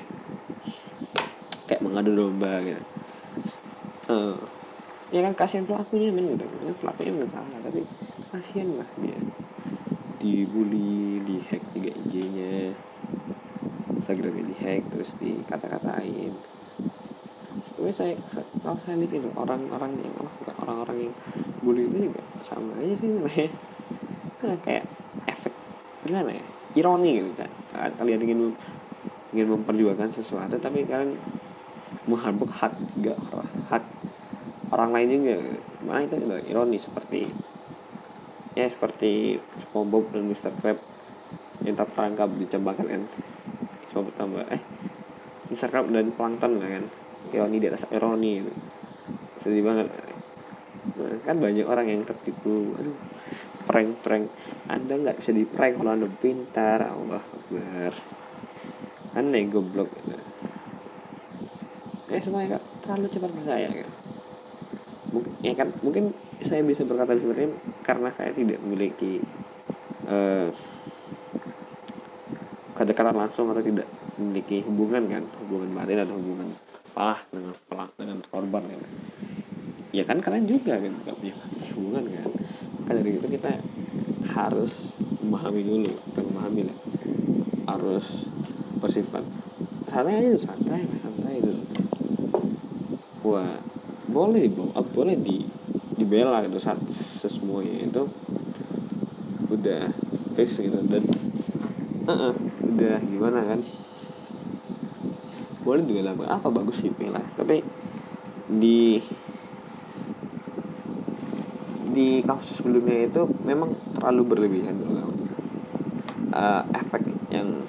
Kayak 1.70 1.86
mengadu 1.86 2.18
domba 2.18 2.58
gitu. 2.65 2.82
Uh, 4.10 4.36
ya 5.13 5.24
kan 5.30 5.38
kasihan 5.38 5.63
pelakunya 5.63 6.12
men 6.12 6.36
kan 6.36 6.75
pelakunya 6.75 7.24
nggak 7.24 7.32
salah 7.32 7.60
tapi 7.62 7.86
kasihan 8.34 8.82
lah 8.82 8.89
dia. 9.00 9.15
Dibully 10.18 11.24
dihack 11.24 11.62
juga 11.72 11.92
IG-nya 12.03 12.74
Instagramnya 13.94 14.44
dihack 14.51 14.82
terus 14.92 15.15
dikata-katain. 15.22 16.34
Tapi 17.74 17.92
saya 17.96 18.18
kalau 18.60 18.80
saya 18.84 19.00
lihat 19.00 19.24
itu 19.24 19.30
orang-orang 19.39 19.96
yang 20.03 20.13
oh, 20.20 20.32
orang-orang 20.60 21.08
yang 21.08 21.13
bully 21.63 21.88
itu 21.88 22.12
juga 22.12 22.22
sama 22.44 22.75
aja 22.80 22.96
sih 23.00 23.08
namanya 23.08 23.48
nah, 24.43 24.57
kayak 24.62 24.85
efek 25.27 25.53
gimana 26.03 26.29
ya? 26.35 26.43
Ironi 26.77 27.12
gitu 27.21 27.31
kan. 27.38 27.51
Kalian 27.97 28.21
ingin 28.27 28.39
ingin 29.33 29.47
memperjuangkan 29.50 30.13
sesuatu 30.13 30.55
tapi 30.62 30.85
kalian 30.85 31.17
mengharap 32.05 32.45
hak 32.51 32.73
juga 32.93 33.17
hak 33.71 33.83
orang 34.75 34.91
lain 34.93 35.09
juga 35.09 35.35
mana 35.88 36.05
itu 36.05 36.15
ironi 36.50 36.77
seperti 36.77 37.19
ya 38.53 38.67
seperti 38.69 39.39
SpongeBob 39.65 40.13
dan 40.13 40.29
Mr. 40.29 40.53
Crab 40.62 40.77
yang 41.65 41.75
terperangkap 41.79 42.29
di 42.38 42.45
jebakan 42.45 42.85
kan. 42.85 43.03
Coba 43.89 44.09
tambah 44.19 44.43
eh 44.51 44.62
Mr. 45.50 45.67
Crab 45.71 45.89
dan 45.89 46.13
Plankton 46.13 46.62
lah 46.62 46.69
kan. 46.69 46.85
Ironi 47.33 47.57
di 47.57 47.67
atas 47.71 47.88
ironi 47.89 48.31
itu 48.43 48.51
sedih 49.41 49.63
banget. 49.65 49.88
Nah, 50.93 51.17
kan 51.25 51.35
banyak 51.41 51.65
orang 51.65 51.88
yang 51.89 52.01
tertipu. 52.05 52.77
Aduh 52.77 53.12
prank 53.65 54.03
prank 54.03 54.25
anda 54.67 54.93
nggak 54.96 55.24
bisa 55.24 55.32
di 55.32 55.43
prank 55.48 55.79
kalau 55.79 55.91
anda 55.96 56.08
pintar. 56.20 56.79
Allah 56.84 57.24
Akbar. 57.24 57.93
Aneh 59.17 59.43
goblok. 59.50 59.89
Eh 62.13 62.22
semuanya 62.22 62.60
kak 62.60 62.63
terlalu 62.86 63.08
cepat 63.10 63.32
percaya 63.34 63.70
kan 63.74 63.89
ya 65.46 65.53
kan 65.53 65.70
mungkin 65.86 66.10
saya 66.41 66.65
bisa 66.65 66.82
berkata 66.86 67.13
seperti 67.13 67.46
ini 67.46 67.55
karena 67.86 68.10
saya 68.17 68.34
tidak 68.34 68.58
memiliki 68.65 69.22
uh, 70.10 70.50
kedekatan 72.74 73.13
langsung 73.13 73.50
atau 73.53 73.62
tidak 73.62 73.86
memiliki 74.17 74.62
hubungan 74.65 75.10
kan. 75.10 75.24
Hubungan 75.46 75.70
batin 75.74 76.05
atau 76.05 76.17
hubungan 76.17 76.53
palah 76.93 77.22
dengan 77.34 77.58
pelak 77.65 77.91
dengan 77.98 78.22
korban 78.29 78.63
kan 78.70 78.82
ya 79.93 80.03
kan 80.05 80.17
kalian 80.22 80.46
juga 80.46 80.77
kan 80.77 80.93
nggak 80.93 81.15
punya 81.17 81.36
hubungan 81.74 82.03
kan 82.05 82.29
kan 82.83 82.99
dari 82.99 83.15
itu 83.15 83.27
kita 83.27 83.59
harus 84.33 84.71
memahami 85.23 85.61
dulu 85.63 85.91
dan 86.15 86.23
memahami 86.31 86.61
lah. 86.67 86.77
Harus 87.69 88.27
bersifat 88.79 89.23
santai 89.87 90.19
aja 90.19 90.51
santai 90.51 90.83
santai 90.99 91.39
dulu. 91.39 91.63
Wah 93.23 93.55
boleh 94.11 94.45
blow 94.51 94.69
up 94.75 94.87
boleh 94.91 95.15
di 95.15 95.47
dibela 95.95 96.43
gitu 96.43 96.59
saat 96.59 96.79
semuanya 97.23 97.87
itu. 97.87 98.03
Udah 99.47 99.93
fix 100.35 100.59
gitu 100.59 100.81
dan 100.89 101.03
uh 102.03 102.11
-uh, 102.11 102.33
udah 102.67 102.99
gimana 102.99 103.39
kan? 103.47 103.59
Boleh 105.63 106.03
lah 106.03 106.11
apa 106.27 106.51
bagus 106.51 106.83
sih 106.83 106.91
bela 106.91 107.23
tapi 107.39 107.63
di 108.51 108.99
di 111.93 112.25
kasus 112.25 112.59
sebelumnya 112.59 113.07
itu 113.07 113.23
memang 113.45 113.77
terlalu 113.95 114.21
berlebihan. 114.25 114.75
Uh, 116.33 116.65
efek 116.73 117.05
yang 117.29 117.62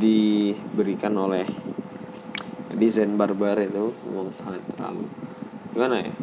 diberikan 0.00 1.12
oleh 1.20 1.44
desain 2.72 3.12
barbar 3.20 3.60
itu 3.60 3.92
memang 4.08 4.32
sangat 4.38 4.64
terlalu 4.72 5.04
gimana 5.74 6.00
ya 6.00 6.14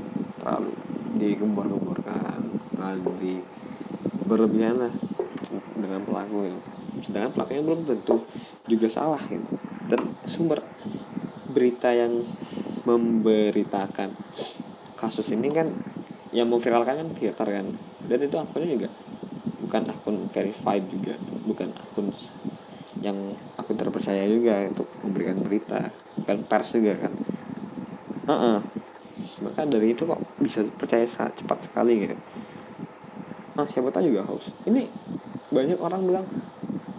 terlalu 0.41 0.71
digembor-gemborkan 1.19 2.41
terlalu 2.73 3.11
di 3.21 3.33
berlebihan 4.25 4.81
lah 4.81 4.93
dengan 5.77 6.01
pelaku 6.07 6.37
ini 6.49 6.61
sedangkan 7.03 7.31
pelakunya 7.35 7.61
belum 7.61 7.81
tentu 7.85 8.23
juga 8.65 8.87
salah 8.89 9.21
gitu. 9.27 9.59
Dan 9.85 10.17
sumber 10.25 10.65
berita 11.51 11.93
yang 11.93 12.25
memberitakan 12.83 14.17
kasus 14.97 15.29
ini 15.29 15.53
kan 15.53 15.69
yang 16.35 16.51
memviralkan 16.51 16.99
kan 16.99 17.07
Twitter 17.15 17.47
kan. 17.47 17.65
Dan 18.03 18.19
itu 18.19 18.35
akunnya 18.35 18.69
juga 18.75 18.89
bukan 19.65 19.81
akun 19.89 20.17
verified 20.29 20.83
juga 20.91 21.17
bukan 21.47 21.73
akun 21.73 22.13
yang 23.01 23.33
akun 23.57 23.75
terpercaya 23.79 24.27
juga 24.29 24.67
untuk 24.67 24.85
memberikan 25.01 25.41
berita 25.41 25.89
bukan 26.19 26.37
pers 26.43 26.75
juga 26.75 27.07
kan. 27.07 27.13
Uh 28.25 28.33
-uh. 28.33 28.57
maka 29.39 29.63
dari 29.63 29.95
itu 29.95 30.03
kok 30.03 30.19
bisa 30.43 30.65
percaya 30.75 31.07
cepat 31.07 31.71
sekali 31.71 32.03
gitu. 32.03 32.15
Nah 33.55 33.63
siapa 33.63 33.87
tahu 33.89 34.11
juga 34.11 34.27
hoax. 34.27 34.51
Ini 34.67 34.91
banyak 35.55 35.79
orang 35.79 36.01
bilang 36.03 36.25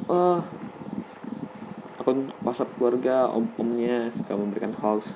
oh 0.09 0.40
akun 2.00 2.33
WhatsApp 2.40 2.73
keluarga 2.81 3.28
om 3.28 3.52
omnya 3.61 4.09
suka 4.16 4.33
memberikan 4.33 4.73
hoax. 4.81 5.12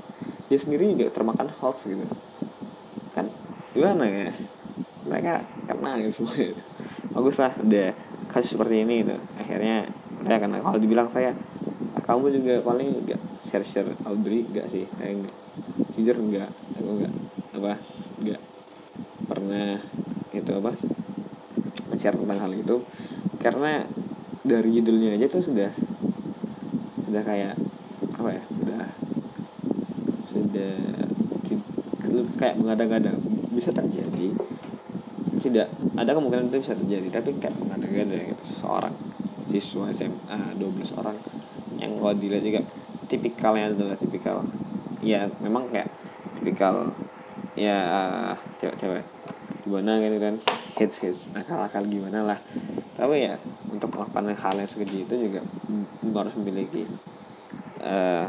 Dia 0.53 0.61
sendiri 0.61 0.93
juga 0.93 1.09
termakan 1.09 1.49
hoax 1.61 1.89
gitu 1.89 2.05
gimana 3.81 4.05
ya? 4.05 4.29
Mereka 5.09 5.33
kena 5.65 5.97
gitu 6.05 6.13
semua. 6.21 6.37
Gitu 6.37 6.61
bagus 7.11 7.37
lah 7.43 7.53
udah 7.59 7.89
kasus 8.31 8.55
seperti 8.55 8.87
ini 8.87 9.03
gitu. 9.03 9.17
Akhirnya 9.41 9.89
udah 10.21 10.37
karena 10.37 10.59
kalau 10.63 10.79
dibilang 10.79 11.09
saya 11.11 11.35
kamu 12.05 12.27
juga 12.43 12.55
paling 12.63 13.07
enggak 13.07 13.21
share 13.49 13.67
share 13.67 13.91
Audrey 14.07 14.47
enggak 14.47 14.71
sih? 14.71 14.87
Saya 14.99 15.11
enggak 15.19 15.37
jujur 15.97 16.17
enggak 16.21 16.51
aku 16.79 16.91
enggak 17.01 17.15
apa 17.57 17.73
enggak 18.23 18.41
pernah 19.27 19.81
itu 20.31 20.51
apa 20.55 20.71
share 21.99 22.17
tentang 22.17 22.39
hal 22.39 22.53
itu. 22.55 22.77
Karena 23.41 23.83
dari 24.45 24.71
judulnya 24.77 25.17
aja 25.19 25.27
tuh 25.27 25.43
sudah 25.45 25.71
sudah 27.09 27.23
kayak 27.27 27.59
apa 28.15 28.29
ya 28.37 28.43
sudah 28.47 28.83
sudah 30.31 30.75
kayak 32.39 32.57
mengada-ngada 32.57 33.13
bisa 33.51 33.71
terjadi. 33.75 34.35
Tidak 35.41 35.69
ada 35.97 36.11
kemungkinan 36.13 36.53
itu 36.53 36.63
bisa 36.63 36.75
terjadi 36.77 37.09
tapi 37.21 37.37
kayak 37.39 37.57
mengada-ngada 37.59 38.17
gitu. 38.35 38.43
Seorang 38.63 38.95
siswa 39.51 39.91
SMA 39.91 40.39
12 40.57 40.99
orang 41.01 41.17
yang 41.81 41.99
kalau 41.99 42.15
dilihat 42.15 42.45
juga 42.45 42.61
tipikalnya 43.11 43.75
adalah 43.75 43.97
tipikal 43.99 44.47
ya 45.03 45.27
memang 45.43 45.67
kayak 45.73 45.91
tipikal 46.39 46.93
ya 47.59 47.79
cewek-cewek. 48.63 49.05
Gimana 49.67 50.01
gitu 50.01 50.17
kan 50.21 50.35
hits 50.79 50.97
hits 51.03 51.21
akal-akal 51.35 51.83
gimana 51.85 52.25
lah. 52.25 52.39
Tapi 52.95 53.27
ya 53.27 53.35
untuk 53.73 53.97
melakukan 53.97 54.35
hal 54.37 54.55
yang 54.61 54.69
sekeji 54.69 55.09
itu 55.09 55.15
juga 55.17 55.41
harus 56.21 56.35
memiliki 56.37 56.85
uh, 57.81 58.29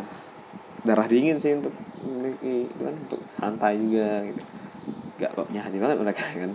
darah 0.82 1.08
dingin 1.12 1.38
sih 1.38 1.54
untuk 1.54 1.76
memiliki 2.02 2.72
itu 2.72 2.82
kan 2.82 2.96
untuk 2.96 3.22
santai 3.38 3.78
juga 3.78 4.26
gitu 4.26 4.42
gak 5.22 5.38
kok 5.38 5.54
hati 5.54 5.78
banget 5.78 5.98
mereka 6.02 6.26
kan. 6.34 6.52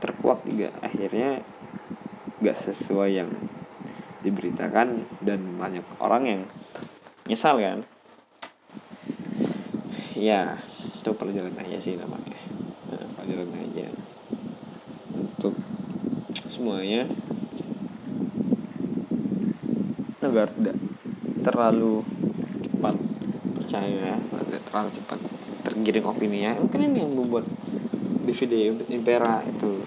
Terkuak 0.00 0.40
juga. 0.48 0.72
Akhirnya 0.80 1.44
gak 2.40 2.56
sesuai 2.64 3.10
yang 3.12 3.28
diberitakan 4.24 5.04
dan 5.20 5.40
banyak 5.60 5.84
orang 6.00 6.22
yang 6.24 6.40
nyesal 7.28 7.60
kan. 7.60 7.84
Ya 10.16 10.56
itu 10.80 11.10
perjalanan 11.12 11.60
aja 11.60 11.78
sih 11.78 11.94
namanya. 11.94 12.40
Nah, 12.88 13.06
perjalanan 13.20 13.68
aja. 13.68 13.86
Untuk 15.12 15.54
semuanya 16.48 17.04
agar 20.28 20.50
tidak 20.52 20.76
terlalu 21.40 22.04
cepat 22.60 22.96
percaya 23.56 24.20
terlalu 24.68 24.90
cepat 25.00 25.18
tergiring 25.64 26.04
opininya 26.04 26.52
mungkin 26.60 26.80
ini 26.90 26.98
yang 27.00 27.12
membuat 27.16 27.48
DVD 28.28 28.76
Impera 28.92 29.40
itu. 29.48 29.80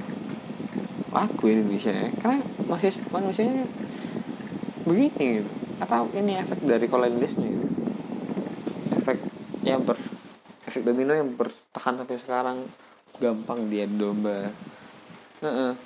Laku 1.13 1.53
Indonesia 1.53 1.93
ya. 1.93 2.09
Karena 2.17 2.41
masih 2.65 2.97
manusianya 3.13 3.69
begini 4.81 5.45
gitu. 5.45 5.51
Atau 5.77 6.09
ini 6.17 6.41
efek 6.41 6.65
dari 6.65 6.85
kolonialisme 6.89 7.45
gitu. 7.45 7.67
Efek 8.97 9.17
yang 9.61 9.85
ber 9.85 10.01
efek 10.65 10.81
domino 10.81 11.13
yang 11.13 11.37
bertahan 11.37 12.01
sampai 12.01 12.17
sekarang. 12.17 12.57
Gampang 13.21 13.69
dia 13.69 13.85
domba. 13.85 14.49
Nah, 15.45 15.77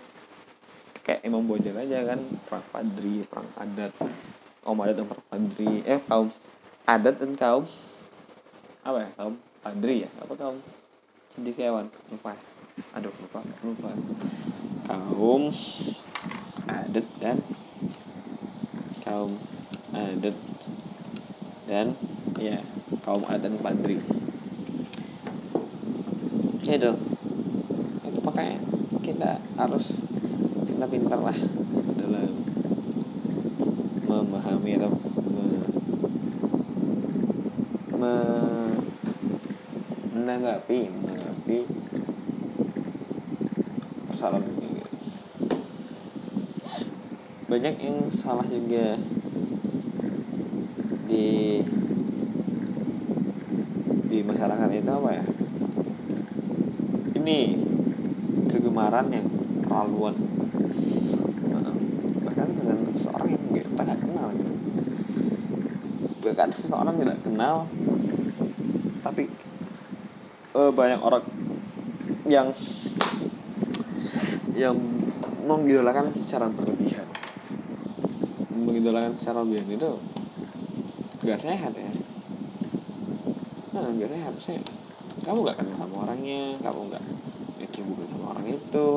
kayak 1.03 1.21
emang 1.27 1.43
bojol 1.43 1.75
aja 1.75 2.01
kan 2.07 2.19
perang 2.47 2.65
padri 2.71 3.27
perang 3.27 3.49
adat. 3.59 3.91
Kaum 4.63 4.79
adat 4.79 4.95
dan 4.95 5.05
perang 5.11 5.27
padri. 5.27 5.71
Eh 5.83 5.99
kaum 6.07 6.29
adat 6.87 7.15
dan 7.19 7.31
kaum 7.35 7.63
apa 8.85 8.97
ya? 9.03 9.09
Kaum 9.19 9.35
padri 9.59 9.95
ya? 10.07 10.09
Apa 10.23 10.33
kaum 10.39 10.57
cendekiawan 11.35 11.91
lupa. 12.07 12.31
Aduh 12.95 13.11
lupa 13.11 13.43
lupa. 13.59 13.91
Kaum 14.87 15.51
adat 16.65 17.07
dan 17.19 17.37
kaum 19.03 19.35
adat 19.91 20.35
dan 21.67 21.91
ya 22.39 22.63
kaum 23.03 23.27
adat 23.27 23.51
dan 23.51 23.59
padri. 23.59 23.99
Ya 26.63 26.79
dong 26.79 26.97
itu 28.07 28.19
makanya 28.23 28.57
kita 29.03 29.43
harus 29.59 29.85
pintar-pintar 30.65 31.19
lah 31.19 31.37
dalam 31.99 32.31
memahami 34.07 34.71
atau 34.79 34.91
me, 37.99 38.13
menanggapi 40.15 40.89
menanggapi 41.45 41.59
persoalan 44.09 44.43
ini. 44.49 44.81
Banyak 47.45 47.75
yang 47.77 47.97
salah 48.25 48.45
juga. 48.49 48.97
Di 51.05 51.61
di 54.09 54.17
masyarakat 54.25 54.69
itu 54.73 54.89
apa 54.89 55.09
ya? 55.13 55.25
Ini 57.13 57.37
kegemaran 58.49 59.13
yang 59.13 59.29
terlaluan. 59.61 60.17
Bahkan 62.25 62.47
dengan 62.57 62.77
seseorang 62.97 63.29
yang 63.29 63.43
kita 63.53 63.81
nggak 63.85 64.01
kenal. 64.01 64.27
Gitu 64.33 64.53
bahkan 66.25 66.49
seseorang 66.57 66.97
tidak 66.97 67.21
kenal 67.21 67.69
tapi 69.05 69.29
uh, 70.55 70.71
banyak 70.71 70.99
orang 71.03 71.23
yang 72.25 72.49
yang 74.57 74.73
mengidolakan 75.45 76.09
secara 76.17 76.49
berlebihan. 76.49 77.05
Mengidolakan 78.49 79.13
secara 79.21 79.45
berlebihan 79.45 79.77
itu 79.77 79.91
gak 81.21 81.41
sehat 81.41 81.73
ya. 81.77 81.91
Nah 83.77 83.93
gak 83.93 84.09
sehat 84.09 84.33
sih 84.41 84.59
kamu 85.25 85.41
gak 85.41 85.57
kenal 85.57 85.73
sama 85.81 85.95
orangnya 86.05 86.53
kamu 86.61 86.93
gak 86.93 87.05
yakin 87.61 87.83
bukan 87.93 88.07
sama 88.09 88.25
orang 88.33 88.47
itu. 88.57 88.89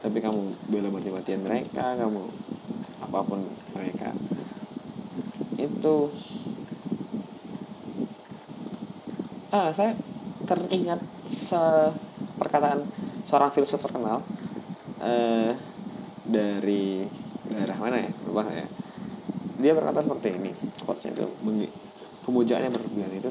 Tapi 0.00 0.18
kamu 0.18 0.40
bela 0.66 0.88
mati-matian 0.90 1.44
mereka 1.46 1.94
kamu 1.94 2.26
apa 3.06 3.18
pun 3.22 3.46
mereka. 3.76 4.10
Itu 5.54 6.10
ah 9.50 9.70
saya 9.74 9.94
teringat 10.46 11.02
se 11.30 11.62
perkataan 12.36 12.84
seorang 13.30 13.50
filsuf 13.54 13.80
terkenal 13.80 14.26
eh, 15.00 15.54
dari 16.26 17.06
daerah 17.50 17.76
mana 17.78 17.96
ya? 18.02 18.10
Lupa 18.26 18.46
ya. 18.50 18.66
Dia 19.60 19.72
berkata 19.76 20.02
seperti 20.02 20.28
ini 20.36 20.50
quotesnya 20.82 21.12
itu 21.14 21.26
pemujaan 22.24 22.64
yang 22.68 22.74
berlebihan 22.74 23.12
itu 23.16 23.30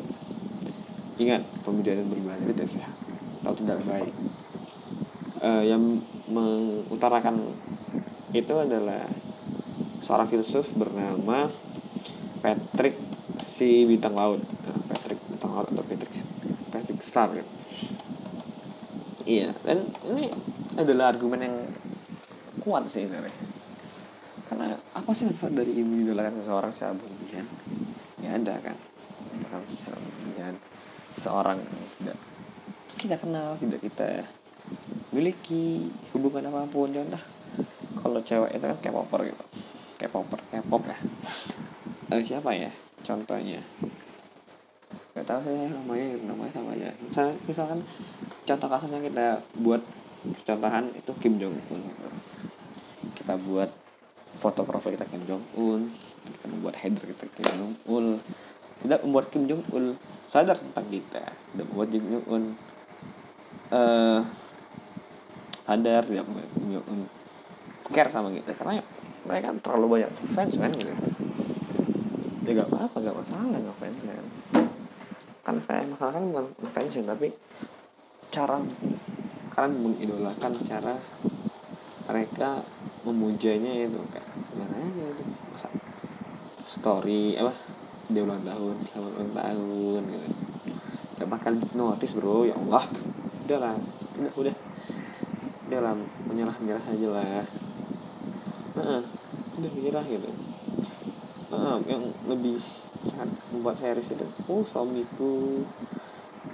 ingat 1.20 1.44
pemujaan 1.68 2.06
yang 2.06 2.10
berlebihan 2.10 2.40
itu 2.48 2.54
tidak 2.56 2.70
sehat 2.72 2.96
atau 3.44 3.56
tidak 3.56 3.80
baik. 3.88 4.14
Uh, 5.40 5.64
yang 5.64 6.04
mengutarakan 6.28 7.56
itu 8.36 8.54
adalah 8.60 9.08
seorang 10.04 10.28
filsuf 10.28 10.68
bernama 10.76 11.48
Patrick 12.44 13.00
si 13.48 13.88
bintang 13.88 14.20
laut 14.20 14.44
Patrick 14.92 15.20
bintang 15.32 15.52
laut 15.56 15.68
atau 15.72 15.84
Patrick 15.88 16.14
Patrick 16.70 17.00
Star 17.08 17.32
gitu. 17.34 17.59
Iya 19.30 19.54
dan 19.62 19.94
ini 20.10 20.34
adalah 20.74 21.14
argumen 21.14 21.46
yang 21.46 21.56
kuat 22.66 22.90
sih 22.90 23.06
sebenarnya. 23.06 23.38
Karena 24.50 24.74
apa 24.98 25.10
sih 25.14 25.30
manfaat 25.30 25.54
dari 25.54 25.78
mengidolakan 25.78 26.42
seseorang 26.42 26.72
secara 26.74 26.94
berlebihan? 26.98 27.46
Ya 28.18 28.34
ada 28.34 28.54
kan? 28.58 28.76
Secara 29.70 29.98
berlebihan. 30.02 30.54
Seorang 31.20 31.60
tidak 32.02 32.18
kita 33.00 33.16
kenal 33.22 33.56
tidak 33.62 33.80
kita 33.86 34.10
miliki 35.14 35.94
hubungan 36.18 36.50
apa 36.50 36.66
pun. 36.66 36.90
Contoh 36.90 37.24
kalau 38.02 38.20
cewek 38.26 38.58
itu 38.58 38.66
kan 38.66 38.78
kayak 38.82 38.96
popper 38.98 39.22
gitu. 39.30 39.44
Kayak 40.02 40.12
popper 40.18 40.40
kayak 40.50 40.66
pop 40.66 40.84
ya. 40.90 40.98
Eh, 42.10 42.22
siapa 42.26 42.50
ya? 42.58 42.72
Contohnya. 43.06 43.62
Gak 45.14 45.26
tahu 45.26 45.42
saya 45.44 45.68
namanya 45.68 46.16
namanya 46.24 46.54
sama 46.56 46.72
aja 46.80 46.96
misalkan, 47.04 47.36
misalkan 47.44 47.80
contoh 48.50 48.66
kasusnya 48.66 49.00
kita 49.06 49.26
buat 49.62 49.82
contohan 50.42 50.90
itu 50.98 51.12
Kim 51.22 51.38
Jong 51.38 51.54
Un 51.70 51.82
kita 53.14 53.38
buat 53.38 53.70
foto 54.42 54.66
profil 54.66 54.98
kita 54.98 55.06
Kim 55.06 55.22
Jong 55.30 55.44
Un 55.54 55.94
kita 56.26 56.46
membuat 56.50 56.82
header 56.82 57.06
kita 57.14 57.30
Kim 57.38 57.46
Jong 57.46 57.74
Un 57.86 58.06
tidak 58.82 59.00
membuat 59.06 59.26
Kim 59.30 59.46
Jong 59.46 59.64
Un 59.70 59.86
sadar 60.34 60.58
tentang 60.58 60.88
kita. 60.90 61.30
Tidak 61.30 61.66
membuat 61.70 61.90
Kim 61.94 62.06
Jong 62.10 62.26
Un 62.26 62.44
uh, 63.70 64.20
sadar 65.70 66.02
tidak 66.10 66.26
membuat 66.26 66.50
Kim 66.58 66.68
Jong 66.74 66.88
Un 66.90 67.02
care 67.90 68.10
sama 68.14 68.30
kita 68.34 68.54
karena 68.54 68.86
mereka 69.26 69.50
terlalu 69.62 69.86
banyak 69.98 70.12
fans 70.34 70.54
kan 70.58 70.74
gitu. 70.74 70.94
Ya 72.46 72.66
gak 72.66 72.70
apa-apa 72.74 72.98
gak 72.98 73.18
masalah 73.18 73.46
nggak 73.46 73.78
fans 73.78 74.00
kan 74.02 74.26
kan 75.46 75.56
saya 75.66 75.82
masalah 75.86 76.14
kan 76.18 76.24
bukan 76.30 76.46
fans 76.74 76.94
tapi 76.94 77.34
cara 78.30 78.62
kalian 79.58 79.74
mengidolakan 79.82 80.54
cara 80.70 80.94
mereka 82.06 82.62
memujanya 83.02 83.86
itu 83.86 83.98
kayak 84.14 84.30
gimana 84.54 84.76
aja 84.86 85.04
itu 85.10 85.24
masa 85.50 85.70
story 86.70 87.34
apa 87.38 87.54
dia 88.10 88.26
ulang 88.26 88.42
tahun 88.42 88.76
selamat 88.90 89.12
ulang 89.18 89.34
tahun 89.38 90.02
gitu. 90.10 90.28
Kayak 91.18 91.30
bakal 91.30 91.54
notice 91.78 92.14
bro 92.18 92.42
ya 92.46 92.58
Allah. 92.58 92.84
Udah 93.46 93.60
lah 93.62 93.76
udah 94.18 94.34
udah. 94.34 94.56
Udah 95.70 95.80
lah 95.86 95.94
menyerah 96.26 96.56
menyerah 96.58 96.86
aja 96.90 97.08
lah. 97.14 97.46
Uh, 98.74 99.02
udah 99.62 99.72
menyerah 99.78 100.06
gitu. 100.10 100.30
Uh, 101.54 101.78
yang 101.86 102.02
lebih 102.26 102.58
sangat 103.06 103.30
membuat 103.54 103.78
saya 103.78 103.94
risih 103.98 104.18
itu 104.18 104.28
oh 104.50 104.66
suamiku 104.66 105.62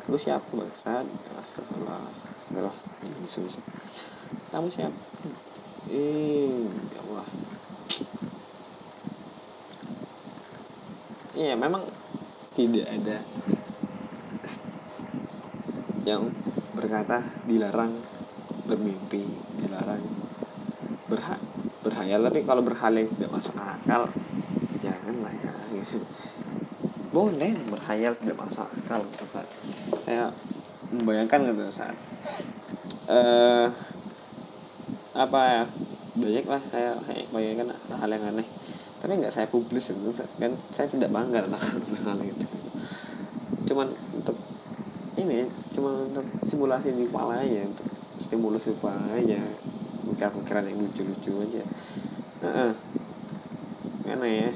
lu 0.06 0.18
siapa 0.22 0.46
bangsat 0.54 1.06
astagfirullah 1.41 2.06
astagfirullah 2.10 2.78
ini 3.02 3.18
bisa 3.26 3.39
kamu 4.54 4.68
siapa? 4.72 5.00
Eh 5.91 6.65
ya 6.94 7.00
Allah 7.04 7.28
Iya 11.36 11.54
memang 11.60 11.84
tidak 12.56 12.88
ada 12.88 13.20
yang 16.08 16.32
berkata 16.72 17.20
dilarang 17.44 18.00
bermimpi 18.63 19.28
dilarang 19.60 20.00
berha 21.12 21.36
berhayal. 21.84 22.24
Tapi 22.24 22.48
kalau 22.48 22.63
berhayal 22.63 23.12
tidak 23.12 23.36
masuk 23.36 23.52
akal 23.60 24.08
jangan 24.80 25.15
lah 25.20 25.34
ya 25.36 25.52
gitu. 25.76 26.00
Boleh 27.12 27.52
berhayal 27.68 28.15
tidak 28.15 28.39
masuk 28.39 28.63
akal 28.63 29.04
saya 30.06 30.30
membayangkan 30.94 31.50
gitu 31.50 31.63
saat 31.74 31.98
eh 33.10 33.68
apa 35.15 35.39
ya? 35.48 35.63
Banyak 36.15 36.46
lah 36.48 36.62
saya 36.72 36.96
bayangkan 37.34 37.76
hal 37.91 38.10
yang 38.12 38.24
aneh. 38.32 38.48
Tapi 39.04 39.20
nggak 39.20 39.34
saya 39.36 39.48
publis 39.50 39.91
itu 39.91 40.12
kan 40.15 40.54
saya 40.72 40.88
tidak 40.88 41.12
bangga 41.12 41.44
tentang 41.44 41.62
hal 42.06 42.20
itu 42.32 42.48
cuman 43.65 43.89
untuk 44.13 44.38
ini 45.18 45.50
cuma 45.74 46.06
untuk 46.06 46.24
simulasi 46.46 46.94
di 46.94 47.10
kepala 47.10 47.41
aja 47.41 47.65
untuk 47.65 47.88
stimulus 48.22 48.63
di 48.63 48.74
kepala 48.78 49.04
aja. 49.15 49.39
Pikiran-pikiran 50.06 50.70
yang 50.70 50.80
lucu-lucu 50.86 51.32
aja. 51.44 51.63
Uh 52.39 52.48
-uh. 52.48 52.72
aneh 54.06 54.34
ya. 54.48 54.50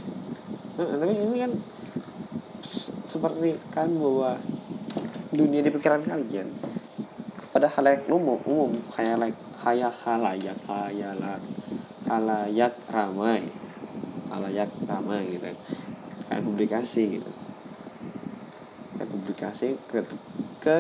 Uh, 0.78 0.96
tapi 0.96 1.14
ini 1.18 1.36
kan 1.42 1.52
seperti 3.10 3.58
kan 3.74 3.90
bahwa 3.98 4.38
dunia 5.34 5.62
di 5.62 5.70
pikiran 5.74 6.02
kalian. 6.06 6.48
Kepada 7.40 7.68
hal 7.72 7.86
yang 7.86 8.04
umum 8.14 8.40
umum 8.46 8.72
kayak 8.94 9.34
kayak 9.62 9.94
halayak 10.06 10.60
hayalat 10.70 11.42
halayak 12.06 12.74
ramai. 12.90 13.50
Halayak 14.30 14.70
ramai 14.86 15.26
gitu 15.34 15.50
kayak 16.30 16.46
publikasi 16.46 17.02
gitu. 17.20 17.32
Kayak 18.96 19.10
publikasi 19.10 19.68
ke 19.90 20.00
ke 20.62 20.78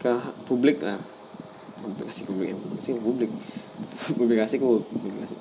ke 0.00 0.12
publik 0.48 0.80
lah. 0.80 0.98
Publikasi 1.84 2.24
publik 2.24 2.56
publikasi 2.56 2.90
publik. 2.96 3.30
Publikasi 4.08 4.54
ke 4.56 4.64
publikasi. 4.64 5.34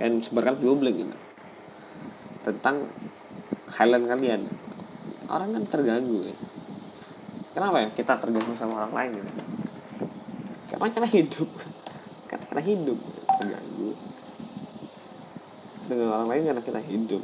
Kan 0.00 0.24
sebarkan 0.24 0.56
publik 0.56 0.96
gitu. 0.96 1.16
Tentang 2.40 2.88
highland 3.76 4.08
kalian 4.08 4.48
orang 5.30 5.54
kan 5.54 5.62
terganggu 5.70 6.26
ya. 6.26 6.36
Kenapa 7.54 7.86
ya? 7.86 7.88
Kita 7.94 8.18
terganggu 8.18 8.58
sama 8.58 8.82
orang 8.82 8.94
lain 8.94 9.10
gitu 9.22 9.50
karena 10.80 10.96
karena 10.96 11.10
hidup. 11.12 11.50
Karena 12.24 12.44
karena 12.48 12.62
hidup. 12.64 12.98
Terganggu. 13.36 13.90
Dengan 15.90 16.08
orang 16.08 16.28
lain 16.32 16.42
karena 16.48 16.62
kita 16.64 16.80
hidup. 16.80 17.22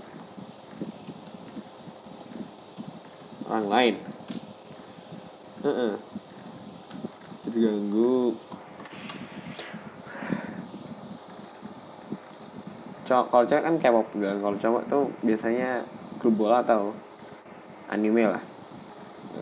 Orang 3.49 3.67
lain. 3.73 3.95
Uh 5.65 5.69
-uh. 5.71 5.93
terganggu. 7.49 8.37
Cowok 13.07 13.27
kalau 13.31 13.45
cewek 13.49 13.65
kan 13.65 13.75
K-pop 13.81 14.07
kan. 14.19 14.37
Kalau 14.43 14.57
cowok 14.61 14.83
tuh 14.91 15.03
biasanya 15.25 15.87
klub 16.21 16.37
bola 16.37 16.61
atau 16.61 16.93
anime 17.91 18.25
lah. 18.27 18.43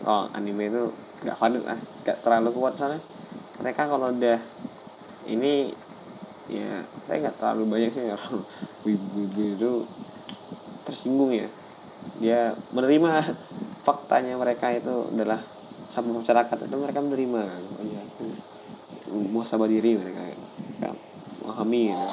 Oh 0.05 0.27
anime 0.33 0.69
itu 0.69 0.83
nggak 1.25 1.37
valid 1.37 1.63
lah. 1.63 1.79
Nggak 2.05 2.17
terlalu 2.21 2.49
kuat 2.53 2.73
soalnya. 2.77 3.01
Mereka 3.61 3.81
kalau 3.87 4.11
udah 4.11 4.39
ini 5.25 5.73
ya 6.45 6.85
saya 7.09 7.17
nggak 7.25 7.37
terlalu 7.41 7.63
banyak 7.65 7.91
sih 7.93 8.03
kalau 8.13 8.45
wibu-wibu 8.85 9.41
itu 9.57 9.71
tersinggung 10.85 11.31
ya. 11.33 11.47
Dia 12.21 12.53
menerima 12.73 13.33
faktanya 13.87 14.37
mereka 14.37 14.69
itu 14.73 15.09
adalah 15.13 15.41
sama 15.93 16.21
masyarakat 16.21 16.57
itu 16.67 16.75
mereka 16.75 16.99
menerima. 17.01 17.41
Oh 17.79 17.85
ya 17.85 18.01
muhasabah 19.09 19.69
diri 19.69 19.95
mereka. 19.95 20.21
Ya, 20.75 20.91
memahami 21.45 21.93
gitu. 21.93 22.07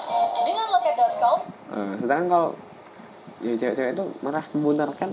dengan 0.45 0.67
loket.com 0.77 1.39
uh, 1.73 1.93
sedangkan 1.97 2.27
kalau 2.29 2.49
ya 3.41 3.53
cewek-cewek 3.57 3.93
itu 3.97 4.05
marah 4.21 4.45
membenarkan 4.53 5.11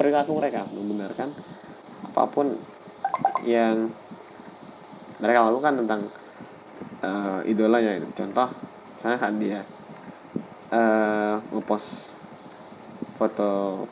perilaku 0.00 0.32
mereka 0.32 0.64
membenarkan 0.72 1.28
apa 2.08 2.24
pun 2.32 2.56
yang 3.44 3.92
mereka 5.20 5.52
lakukan 5.52 5.84
tentang 5.84 6.00
uh, 7.04 7.44
idolanya 7.44 8.00
itu. 8.00 8.08
Contoh 8.16 8.48
misalnya 8.96 9.18
saat 9.20 9.36
dia 9.36 9.60
uh, 10.72 11.36
ngepost 11.52 12.16
foto 13.20 13.84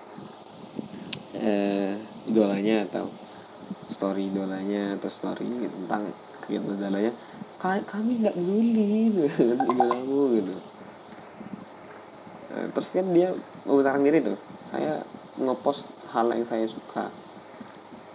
uh, 1.37 1.93
idolanya 2.25 2.89
atau 2.89 3.13
story 3.93 4.33
idolanya 4.33 4.97
atau 4.97 5.13
story 5.13 5.69
tentang 5.69 6.09
kegiatan 6.49 6.73
idolanya 6.73 7.13
kami 7.61 8.25
nggak 8.25 8.33
peduli 8.33 9.13
dengan 9.13 9.61
idolamu 9.77 10.21
gitu. 10.41 10.55
Terus 12.49 12.89
kan 12.97 13.07
dia 13.13 13.29
mengutarakan 13.69 14.09
diri 14.09 14.19
tuh 14.25 14.39
saya 14.73 15.05
ngepost 15.37 15.98
hal 16.13 16.33
yang 16.33 16.45
saya 16.49 16.67
suka. 16.69 17.13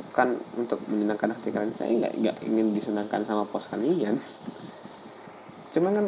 Bukan 0.09 0.37
untuk 0.57 0.79
menyenangkan 0.85 1.33
hati 1.33 1.49
kalian 1.49 1.73
saya 1.77 1.89
nggak 1.89 2.13
nggak 2.21 2.37
ingin 2.45 2.73
disenangkan 2.77 3.25
sama 3.25 3.45
post 3.49 3.69
kalian. 3.69 4.21
Cuman 5.73 5.91
kan 5.97 6.07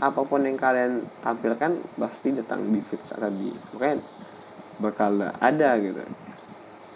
apa 0.00 0.20
pun 0.24 0.44
yang 0.44 0.56
kalian 0.56 1.04
tampilkan 1.20 1.80
pasti 1.96 2.32
datang 2.32 2.68
di 2.72 2.80
feed 2.84 3.00
atau 3.08 3.30
di 3.32 3.52
makanya 3.76 4.00
bakal 4.80 5.12
ada 5.40 5.70
gitu. 5.80 6.02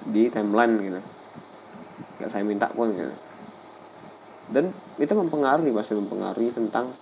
Di 0.08 0.32
timeline 0.32 0.74
gitu. 0.80 1.00
Nggak 2.20 2.30
saya 2.32 2.44
minta 2.44 2.68
pun 2.72 2.92
gitu. 2.96 3.14
Dan 4.48 4.72
itu 4.96 5.12
mempengaruhi 5.12 5.72
pasti 5.76 5.92
mempengaruhi 5.92 6.56
tentang 6.56 6.96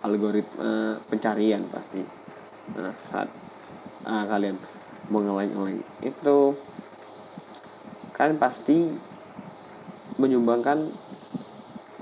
algoritma 0.00 0.96
pencarian 1.12 1.68
pasti. 1.68 2.00
Nah 2.72 2.96
saat 3.12 3.28
uh, 4.08 4.24
kalian 4.24 4.56
mengeleng-eleng. 5.10 5.82
Itu 6.04 6.54
kalian 8.14 8.38
pasti 8.38 8.76
menyumbangkan 10.20 10.92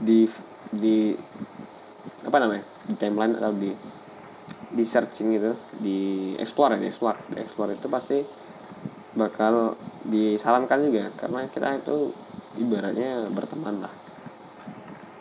di 0.00 0.26
di 0.74 1.14
apa 2.20 2.36
namanya 2.36 2.64
di 2.84 2.94
timeline 2.98 3.36
atau 3.38 3.52
di 3.56 3.70
di 4.70 4.84
searching 4.86 5.28
gitu 5.34 5.52
di 5.80 5.98
explore 6.36 6.76
ya 6.76 6.80
di 6.84 6.88
explore. 6.90 7.18
Di 7.30 7.36
explore 7.40 7.72
itu 7.76 7.86
pasti 7.88 8.18
bakal 9.16 9.74
disarankan 10.06 10.80
juga 10.86 11.04
karena 11.18 11.44
kita 11.50 11.82
itu 11.82 11.96
ibaratnya 12.56 13.28
berteman 13.30 13.84
lah. 13.84 13.94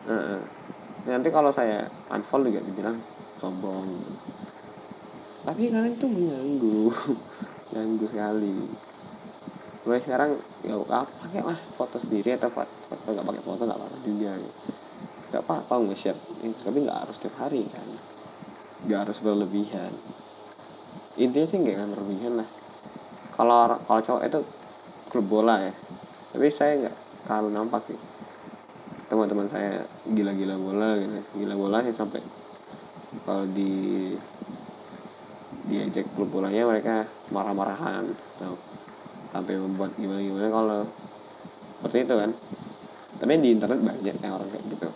Uh, 0.09 0.41
nanti 1.05 1.29
kalau 1.29 1.51
saya 1.53 1.85
unfollow 2.09 2.49
juga 2.49 2.63
dibilang 2.63 2.97
sombong. 3.41 3.87
Tapi 5.43 5.71
kalian 5.71 5.95
tuh 5.97 6.09
mengganggu 6.11 6.81
ganggu 7.69 8.05
sekali. 8.09 8.55
Mulai 9.85 10.01
sekarang 10.03 10.31
ya 10.65 10.75
apa 10.75 11.07
pakai 11.07 11.41
lah 11.41 11.59
foto 11.79 11.97
sendiri 12.01 12.35
atau 12.35 12.51
foto 12.51 13.07
nggak 13.09 13.25
pakai 13.25 13.43
foto 13.45 13.61
nggak 13.63 13.79
apa-apa 13.79 13.97
juga 14.05 14.31
nggak 15.29 15.43
apa-apa 15.45 15.73
nge-share 15.85 16.19
tapi 16.65 16.77
nggak 16.83 16.99
harus 17.05 17.17
tiap 17.21 17.35
hari 17.37 17.65
kan. 17.69 17.87
Nggak 18.85 18.99
harus 19.07 19.17
berlebihan. 19.21 19.93
Intinya 21.19 21.47
sih 21.47 21.57
nggak 21.57 21.75
akan 21.77 21.89
berlebihan 21.95 22.33
lah. 22.43 22.49
Kalau 23.37 23.79
kalau 23.87 24.01
cowok 24.03 24.23
itu 24.27 24.39
klub 25.09 25.25
bola 25.29 25.55
ya. 25.63 25.73
Tapi 26.35 26.47
saya 26.53 26.73
nggak 26.85 26.95
terlalu 27.25 27.49
nampak 27.53 27.81
sih. 27.87 27.99
Teman-teman 29.09 29.49
saya 29.49 29.85
gila-gila 30.05 30.55
bola 30.59 30.97
gitu. 31.01 31.17
Gila 31.39 31.55
bola 31.57 31.77
sih 31.81 31.95
sampai 31.97 32.21
kalau 33.25 33.45
di 33.49 34.13
diajak 35.69 36.05
klub 36.17 36.33
bolanya 36.33 36.65
mereka 36.65 37.05
marah-marahan 37.29 38.09
so, 38.41 38.57
sampai 39.29 39.55
membuat 39.61 39.93
gimana 39.93 40.19
gimana 40.19 40.47
kalau 40.49 40.79
seperti 41.79 41.97
itu 42.03 42.15
kan. 42.17 42.31
Tapi 43.19 43.31
di 43.39 43.49
internet 43.55 43.79
banyak 43.79 44.15
yang 44.19 44.33
orang 44.35 44.49
kayak 44.51 44.65
gitu. 44.67 44.89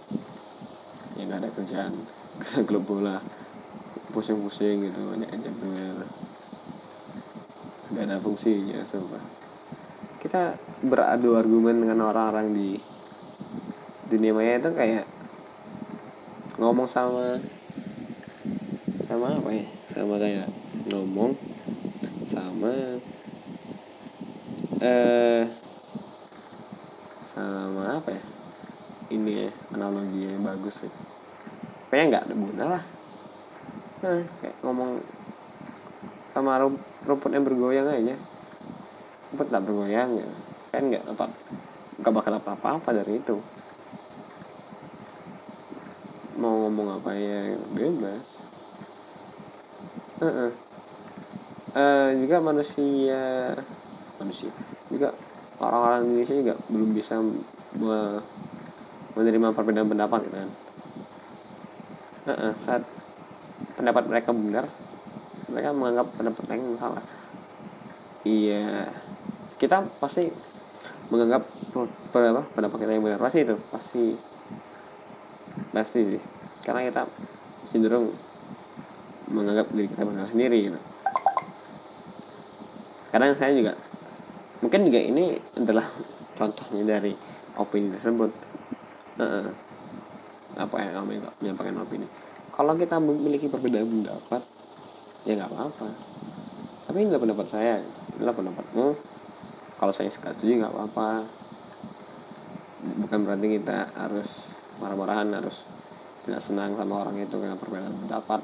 Yang 1.16 1.26
gak 1.30 1.40
ada 1.40 1.50
kerjaan 1.56 1.94
karena 2.42 2.60
klub 2.68 2.84
bola. 2.84 3.18
Pusing-pusing 4.14 4.90
gitu 4.90 5.02
banyak 5.10 5.30
ajak 5.30 5.54
duel 5.58 6.06
gak 7.94 8.10
ada 8.10 8.18
fungsinya 8.18 8.82
sumpah. 8.90 9.22
Kita 10.18 10.58
beradu 10.82 11.38
argumen 11.38 11.86
dengan 11.86 12.10
orang-orang 12.10 12.50
di 12.56 12.70
dunia 14.10 14.34
maya 14.34 14.58
itu 14.58 14.72
kayak 14.74 15.06
ngomong 16.58 16.90
sama 16.90 17.38
sama 19.06 19.38
apa 19.38 19.50
ya? 19.54 19.66
Sama 19.94 20.18
kayak 20.18 20.63
ngomong 20.90 21.32
sama 22.32 22.74
eh 24.84 25.44
sama 27.36 27.84
apa 28.02 28.10
ya? 28.12 28.24
Ini 29.14 29.32
ya 29.46 29.50
analogi 29.78 30.26
yang 30.26 30.44
bagus 30.44 30.82
sih 30.82 30.94
kayaknya 31.94 32.10
nggak 32.10 32.26
ada 32.26 32.34
guna 32.34 32.64
lah. 32.66 32.84
Nah, 34.02 34.26
kayak 34.42 34.58
ngomong 34.66 34.98
sama 36.34 36.58
rumput 37.06 37.30
yang 37.30 37.46
bergoyang 37.46 37.86
aja. 37.86 38.18
Rumput 39.30 39.54
tak 39.54 39.62
bergoyang 39.62 40.18
ya. 40.18 40.26
Kan 40.74 40.90
nggak 40.90 41.06
apa 41.06 41.30
nggak 42.02 42.14
bakal 42.18 42.34
apa-apa 42.42 42.90
dari 42.98 43.22
itu. 43.22 43.38
Mau 46.42 46.66
ngomong 46.66 46.98
apa 46.98 47.14
ya 47.14 47.62
bebas. 47.78 48.26
Uh 50.18 50.26
-uh. 50.26 50.52
Uh, 51.74 52.14
juga 52.22 52.38
manusia. 52.38 53.54
Manusia. 54.22 54.54
Juga 54.94 55.10
orang-orang 55.58 56.06
Indonesia 56.06 56.36
juga 56.38 56.54
belum 56.70 56.90
bisa 56.94 57.18
me 57.82 58.22
menerima 59.14 59.54
perbedaan 59.58 59.90
pendapat 59.90 60.20
gitu 60.30 60.38
kan? 60.38 60.52
Uh, 62.30 62.54
saat 62.62 62.86
pendapat 63.74 64.06
mereka 64.06 64.30
benar 64.32 64.66
mereka 65.50 65.70
menganggap 65.74 66.08
pendapat 66.14 66.42
mereka 66.46 66.64
salah. 66.78 67.04
Iya. 68.22 68.94
Kita 69.58 69.86
pasti 69.98 70.30
menganggap 71.10 71.42
apa 72.14 72.42
pendapat 72.54 72.78
kita 72.86 72.92
yang 72.94 73.06
benar. 73.06 73.18
Pasti 73.18 73.40
itu 73.42 73.58
pasti. 73.74 74.04
Pasti 75.74 76.00
sih. 76.06 76.22
Karena 76.62 76.86
kita 76.86 77.02
cenderung 77.74 78.14
menganggap 79.34 79.74
diri 79.74 79.90
kita 79.90 80.06
benar 80.06 80.30
sendiri 80.30 80.70
gitu. 80.70 80.93
Kadang 83.14 83.38
saya 83.38 83.54
juga 83.54 83.78
mungkin 84.66 84.90
juga 84.90 85.00
ini 85.06 85.38
adalah 85.54 85.86
contohnya 86.34 86.98
dari 86.98 87.14
opini 87.62 87.94
tersebut. 87.94 88.32
Uh, 89.22 89.46
apa 90.54 90.76
yang 90.82 90.94
kami 91.02 91.18
menyampaikan 91.42 91.82
opini. 91.82 92.06
Kalau 92.54 92.74
kita 92.78 92.98
memiliki 93.02 93.50
perbedaan 93.50 93.90
pendapat 93.90 94.42
ya 95.26 95.38
nggak 95.38 95.50
apa-apa. 95.50 95.88
Tapi 96.90 96.98
nggak 97.10 97.22
pendapat 97.22 97.48
saya 97.50 97.82
adalah 98.18 98.34
pendapatmu. 98.34 98.88
Kalau 99.78 99.94
saya 99.94 100.10
setuju 100.14 100.62
nggak 100.62 100.74
apa-apa. 100.74 101.10
Bukan 103.06 103.20
berarti 103.26 103.48
kita 103.62 103.94
harus 103.98 104.30
marah-marahan 104.78 105.30
harus 105.38 105.58
tidak 106.26 106.42
senang 106.46 106.78
sama 106.78 107.06
orang 107.06 107.18
itu 107.22 107.34
karena 107.38 107.58
perbedaan 107.58 107.98
pendapat. 108.06 108.42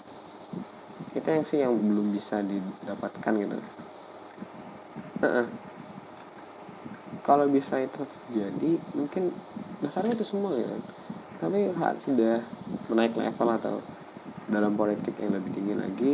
Itu 1.13 1.27
yang 1.29 1.45
sih 1.45 1.57
yang 1.61 1.73
belum 1.77 2.13
bisa 2.13 2.41
didapatkan 2.41 3.33
gitu 3.37 3.57
kalau 7.23 7.45
bisa 7.51 7.77
itu 7.83 8.01
terjadi 8.31 8.71
mungkin 8.95 9.35
dasarnya 9.83 10.15
itu 10.15 10.25
semua 10.25 10.55
ya. 10.55 10.71
Tapi 11.39 11.71
saat 11.75 11.99
sudah 12.03 12.43
menaik 12.91 13.15
level 13.15 13.49
atau 13.53 13.75
dalam 14.49 14.73
politik 14.75 15.13
yang 15.21 15.35
lebih 15.35 15.51
tinggi 15.53 15.75
lagi 15.77 16.13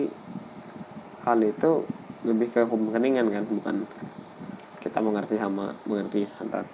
hal 1.24 1.40
itu 1.42 1.88
lebih 2.28 2.52
ke 2.52 2.68
kepentingan 2.68 3.32
kan 3.32 3.44
bukan 3.48 3.76
kita 4.84 5.00
mengerti 5.02 5.40
sama 5.40 5.74
mengerti 5.90 6.30
antar 6.38 6.68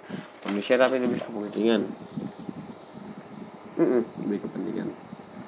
manusia 0.44 0.76
tapi 0.76 1.00
lebih 1.00 1.22
ke 1.22 1.28
kepentingan. 1.28 1.82
Mm 3.78 3.86
-mm, 3.88 4.02
lebih 4.26 4.38
kepentingan. 4.44 4.88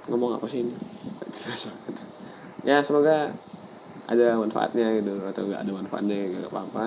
Ngomong 0.09 0.41
apa 0.41 0.47
sih 0.49 0.65
ini? 0.65 0.75
Ya 2.65 2.81
semoga 2.81 3.37
ada 4.05 4.37
manfaatnya 4.37 5.01
gitu 5.01 5.13
atau 5.25 5.43
nggak 5.49 5.61
ada 5.65 5.73
manfaatnya 5.73 6.17
gak 6.29 6.51
apa-apa. 6.53 6.87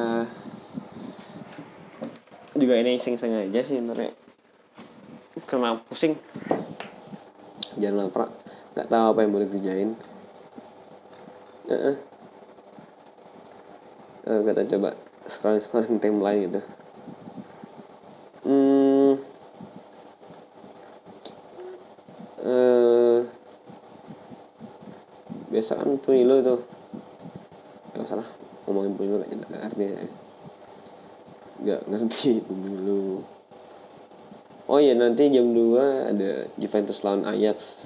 Juga 2.58 2.74
ini 2.82 2.98
iseng-iseng 2.98 3.34
aja 3.34 3.62
sih 3.66 3.78
sebenarnya. 3.78 4.14
Karena 5.46 5.78
pusing. 5.86 6.18
Jangan 7.78 8.10
lapar. 8.10 8.30
Nggak 8.78 8.88
tahu 8.90 9.06
apa 9.14 9.20
yang 9.26 9.32
boleh 9.34 9.48
kerjain 9.50 9.98
uh 11.68 11.76
-uh. 11.76 11.96
Uh, 14.28 14.42
kita 14.44 14.76
coba 14.76 14.90
scrolling 15.32 15.64
scrolling 15.64 16.00
timeline 16.04 16.40
gitu. 16.48 16.62
Hmm. 18.48 19.14
Uh, 22.44 23.20
biasa 25.52 25.80
kan 25.80 26.00
pemilu 26.00 26.40
itu 26.40 26.56
nggak 26.56 26.64
salah 26.64 26.77
ngomongin 28.68 28.94
pemilu 29.00 29.16
gak 29.24 29.64
artinya 29.72 29.96
ya. 29.96 30.08
Nggak 31.58 31.82
ngerti 31.88 32.32
pemilu 32.48 33.24
oh 34.68 34.80
ya 34.84 34.94
nanti 34.94 35.32
jam 35.32 35.56
2 35.56 36.12
ada 36.14 36.30
Juventus 36.60 37.02
lawan 37.02 37.24
Ajax. 37.24 37.80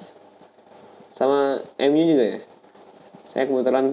Sama 1.14 1.62
MU 1.78 2.02
juga 2.02 2.24
ya? 2.26 2.40
Saya 3.32 3.44
kebetulan 3.46 3.86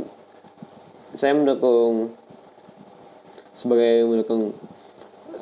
saya 1.13 1.33
mendukung 1.37 2.17
sebagai 3.53 4.05
mendukung 4.09 4.57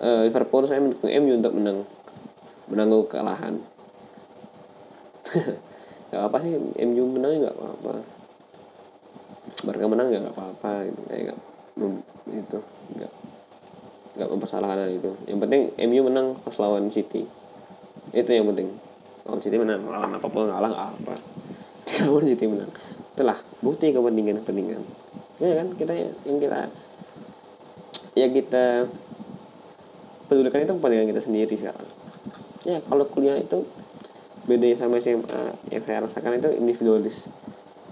uh, 0.03 0.21
Liverpool 0.27 0.67
saya 0.67 0.83
mendukung 0.83 1.09
MU 1.09 1.33
untuk 1.39 1.53
menang 1.55 1.79
menanggung 2.67 3.07
kekalahan. 3.07 3.55
Nggak 6.11 6.23
apa 6.23 6.37
sih 6.43 6.53
MU 6.83 7.03
menang 7.15 7.31
nggak 7.47 7.55
apa-apa 7.55 8.16
mereka 9.65 9.85
menang 9.89 10.07
nggak 10.13 10.35
apa-apa 10.35 10.71
gitu. 10.89 11.01
Kayak 11.09 11.37
itu 12.33 12.59
nggak 12.97 13.11
nggak 14.17 14.29
mempersalahkan 14.29 14.89
itu. 14.93 15.11
Yang 15.25 15.39
penting 15.45 15.61
MU 15.87 16.01
menang 16.09 16.27
pas 16.41 16.57
lawan 16.61 16.89
City. 16.93 17.25
Itu 18.13 18.29
yang 18.29 18.49
penting. 18.51 18.73
Lawan 19.25 19.39
City 19.41 19.55
menang 19.57 19.85
lawan 19.87 20.13
apa 20.13 20.27
pun 20.27 20.49
kalah 20.49 20.69
nggak 20.69 20.87
apa 21.01 21.15
lawan 22.07 22.25
City 22.27 22.45
menang 22.47 22.71
itulah 23.17 23.41
bukti 23.65 23.89
kepentingan 23.89 24.45
kepentingan 24.45 24.85
ya 25.41 25.57
kan? 25.57 25.67
Kita 25.73 25.93
yang 25.97 26.37
kita 26.37 26.59
ya 28.13 28.27
kita 28.29 28.85
pedulikan 30.29 30.61
itu 30.65 30.73
kepentingan 30.77 31.07
kita 31.09 31.21
sendiri 31.25 31.55
sekarang. 31.57 31.89
Ya 32.61 32.77
kalau 32.85 33.09
kuliah 33.09 33.41
itu 33.41 33.65
beda 34.45 34.69
sama 34.77 35.01
SMA 35.01 35.41
yang 35.73 35.83
saya 35.85 36.05
rasakan 36.05 36.37
itu 36.37 36.49
individualis. 36.53 37.17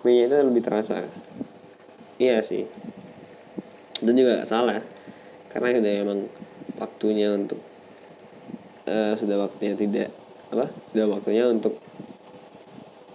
Nya 0.06 0.30
itu 0.30 0.36
lebih 0.38 0.62
terasa 0.62 1.10
iya 2.22 2.40
sih. 2.44 2.68
Dan 4.04 4.16
juga 4.16 4.44
gak 4.44 4.50
salah. 4.52 4.80
Karena 5.52 5.80
sudah 5.80 5.94
emang 6.04 6.20
waktunya 6.76 7.32
untuk 7.32 7.60
uh, 8.88 9.14
sudah 9.16 9.48
waktunya 9.48 9.74
tidak 9.80 10.10
apa 10.52 10.70
sudah 10.92 11.06
waktunya 11.10 11.44
untuk 11.48 11.80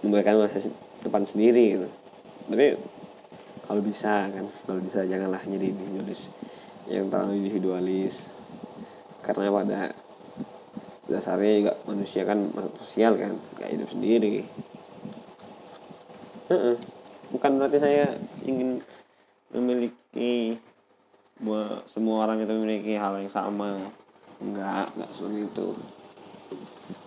memberikan 0.00 0.40
masa 0.40 0.64
depan 1.04 1.24
sendiri 1.28 1.76
gitu. 1.76 1.88
Tapi 2.48 2.66
kalau 3.68 3.82
bisa 3.84 4.26
kan 4.32 4.48
kalau 4.66 4.80
bisa 4.82 5.04
janganlah 5.04 5.40
jadi 5.44 5.68
individualis 5.68 6.20
yang 6.88 7.06
terlalu 7.12 7.44
individualis. 7.44 8.16
Karena 9.20 9.52
pada 9.52 9.92
dasarnya 11.06 11.52
juga 11.60 11.72
manusia 11.84 12.22
kan 12.24 12.38
makhluk 12.56 12.74
sosial 12.82 13.14
kan 13.20 13.36
gak 13.60 13.70
hidup 13.70 13.88
sendiri. 13.92 14.48
Uh-uh. 16.50 16.99
Bukan 17.30 17.58
berarti 17.58 17.78
saya 17.78 18.04
ingin 18.44 18.82
memiliki 19.54 20.58
semua 21.88 22.28
orang 22.28 22.44
itu 22.44 22.52
memiliki 22.52 22.94
hal 23.00 23.16
yang 23.16 23.32
sama. 23.32 23.90
Enggak 24.40 24.92
enggak 24.96 25.10
seperti 25.16 25.38
itu. 25.48 25.68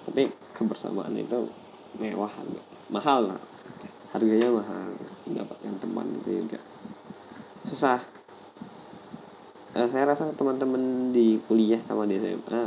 Tapi 0.09 0.23
kebersamaan 0.57 1.13
itu 1.17 1.49
mewah 1.97 2.31
mahal 2.89 3.33
lah. 3.33 3.41
Harganya 4.11 4.49
mahal. 4.49 4.97
Mendapatkan 5.29 5.73
teman 5.79 6.07
itu 6.21 6.29
juga. 6.45 6.59
Susah. 7.69 7.99
Eh, 9.73 9.89
saya 9.89 10.05
rasa 10.05 10.29
teman-teman 10.37 11.09
di 11.09 11.41
kuliah 11.49 11.81
sama 11.89 12.05
di 12.05 12.21
SMA 12.21 12.61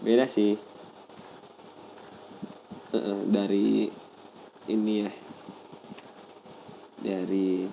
beda 0.00 0.24
sih. 0.24 0.56
Uh, 2.90 3.22
dari 3.30 3.86
ini 4.66 5.06
ya 5.06 5.12
dari 7.00 7.66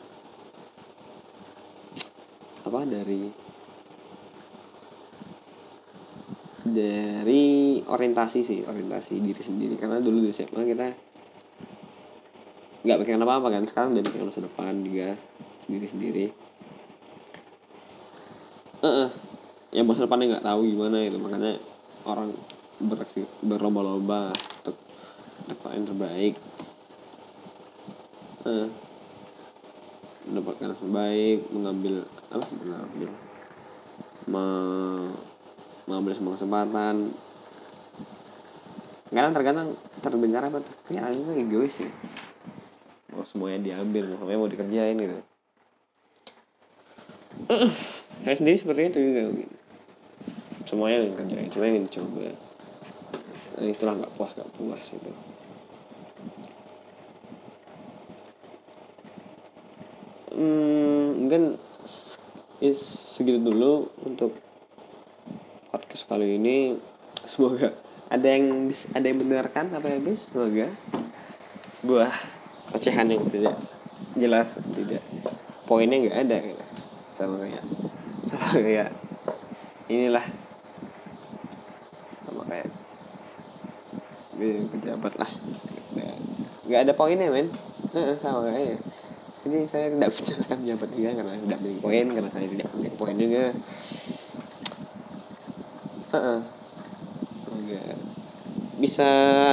apa 2.68 2.84
dari 2.84 3.24
dari 6.68 7.46
orientasi 7.80 8.40
sih 8.44 8.60
orientasi 8.68 9.14
diri 9.24 9.44
sendiri. 9.44 9.76
Karena 9.80 10.04
dulu 10.04 10.28
di 10.28 10.36
SMA 10.36 10.62
kita 10.68 10.88
nggak 12.88 12.98
pikiran 13.04 13.24
apa 13.24 13.34
apa 13.40 13.48
kan. 13.52 13.64
Sekarang 13.68 13.90
udah 13.96 14.04
pikiran 14.04 14.28
masa 14.32 14.42
depan 14.44 14.74
juga 14.84 15.16
sendiri 15.68 15.88
sendiri 15.92 16.26
eh 18.78 18.86
uh, 18.86 19.10
yang 19.74 19.90
masa 19.90 20.06
depannya 20.06 20.38
nggak 20.38 20.46
tahu 20.46 20.60
gimana 20.70 20.98
itu. 21.02 21.18
Makanya 21.18 21.58
orang 22.06 22.30
berlomba-lomba 23.42 24.32
untuk 24.62 24.78
dapat 25.50 25.72
yang 25.74 25.88
terbaik. 25.90 26.34
Uh, 28.46 28.70
mendapatkan 30.28 30.70
yang 30.70 30.80
terbaik 30.80 31.40
mengambil 31.50 31.96
apa? 32.30 32.46
Mengambil. 32.62 33.10
Mengambil 35.88 36.12
semua 36.14 36.36
kesempatan. 36.36 36.96
Kadang 39.08 39.34
tergantung 39.34 39.70
terdengar 40.04 40.42
apa 40.52 40.58
tuh. 40.60 40.76
Ya 40.92 41.08
itu 41.10 41.32
egois 41.32 41.74
sih. 41.80 41.92
Mau 43.16 43.24
semuanya 43.26 43.64
diambil 43.64 44.14
mau 44.14 44.20
semuanya 44.20 44.40
mau 44.44 44.52
dikerjain 44.52 44.98
gitu. 45.00 45.18
Saya 48.28 48.36
sendiri 48.36 48.58
seperti 48.60 48.82
itu 48.92 49.00
juga. 49.00 49.22
Semuanya 50.68 51.08
yang 51.08 51.16
kerjain 51.16 51.50
semuanya 51.50 51.74
yang 51.80 51.86
dicoba. 51.88 52.28
Nah, 53.58 53.66
itulah 53.66 53.94
nggak 53.98 54.14
puas 54.14 54.32
nggak 54.38 54.52
puas 54.54 54.84
itu 54.94 55.12
hmm, 60.38 61.06
mungkin 61.26 61.44
segitu 63.18 63.42
dulu 63.42 63.90
untuk 64.06 64.38
podcast 65.74 66.06
kali 66.06 66.38
ini. 66.38 66.78
Semoga 67.26 67.74
ada 68.08 68.28
yang 68.30 68.72
ada 68.96 69.06
yang 69.06 69.18
mendengarkan 69.20 69.74
apa 69.74 69.88
ya 69.92 70.00
bis 70.00 70.22
semoga 70.32 70.72
buah 71.84 72.14
ocehan 72.72 73.12
yang 73.12 73.26
tidak 73.34 73.58
jelas 74.16 74.56
tidak 74.78 75.04
poinnya 75.66 76.08
nggak 76.08 76.18
ada. 76.30 76.38
Gitu 76.46 76.66
sama 77.18 77.36
kayak 77.42 77.64
sama 78.30 78.48
kayak 78.54 78.90
inilah 79.90 80.26
pejabat 84.38 85.14
lah. 85.18 85.32
Nggak 86.68 86.82
ada 86.86 86.94
poinnya 86.94 87.28
men. 87.34 87.50
Sama 88.22 88.46
kayak 88.48 88.87
jadi 89.48 89.64
saya 89.72 89.88
tidak 89.96 90.12
akan 90.44 90.58
pejabat 90.60 90.90
juga 90.92 91.10
karena 91.16 91.32
tidak 91.40 91.60
beli 91.64 91.78
poin 91.80 92.06
karena 92.12 92.30
saya 92.36 92.48
tidak 92.52 92.68
beli 92.76 92.92
poin 92.92 93.16
juga. 93.16 93.44
Uh 96.12 96.42
bisa 98.78 99.08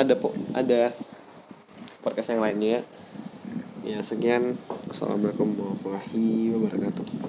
ada 0.05 0.15
po 0.21 0.37
ada 0.53 0.93
podcast 2.05 2.29
yang 2.35 2.45
lainnya. 2.45 2.85
Ya 3.85 4.01
sekian. 4.05 4.61
Assalamualaikum 4.93 5.57
warahmatullahi 5.57 6.53
wabarakatuh 6.53 7.24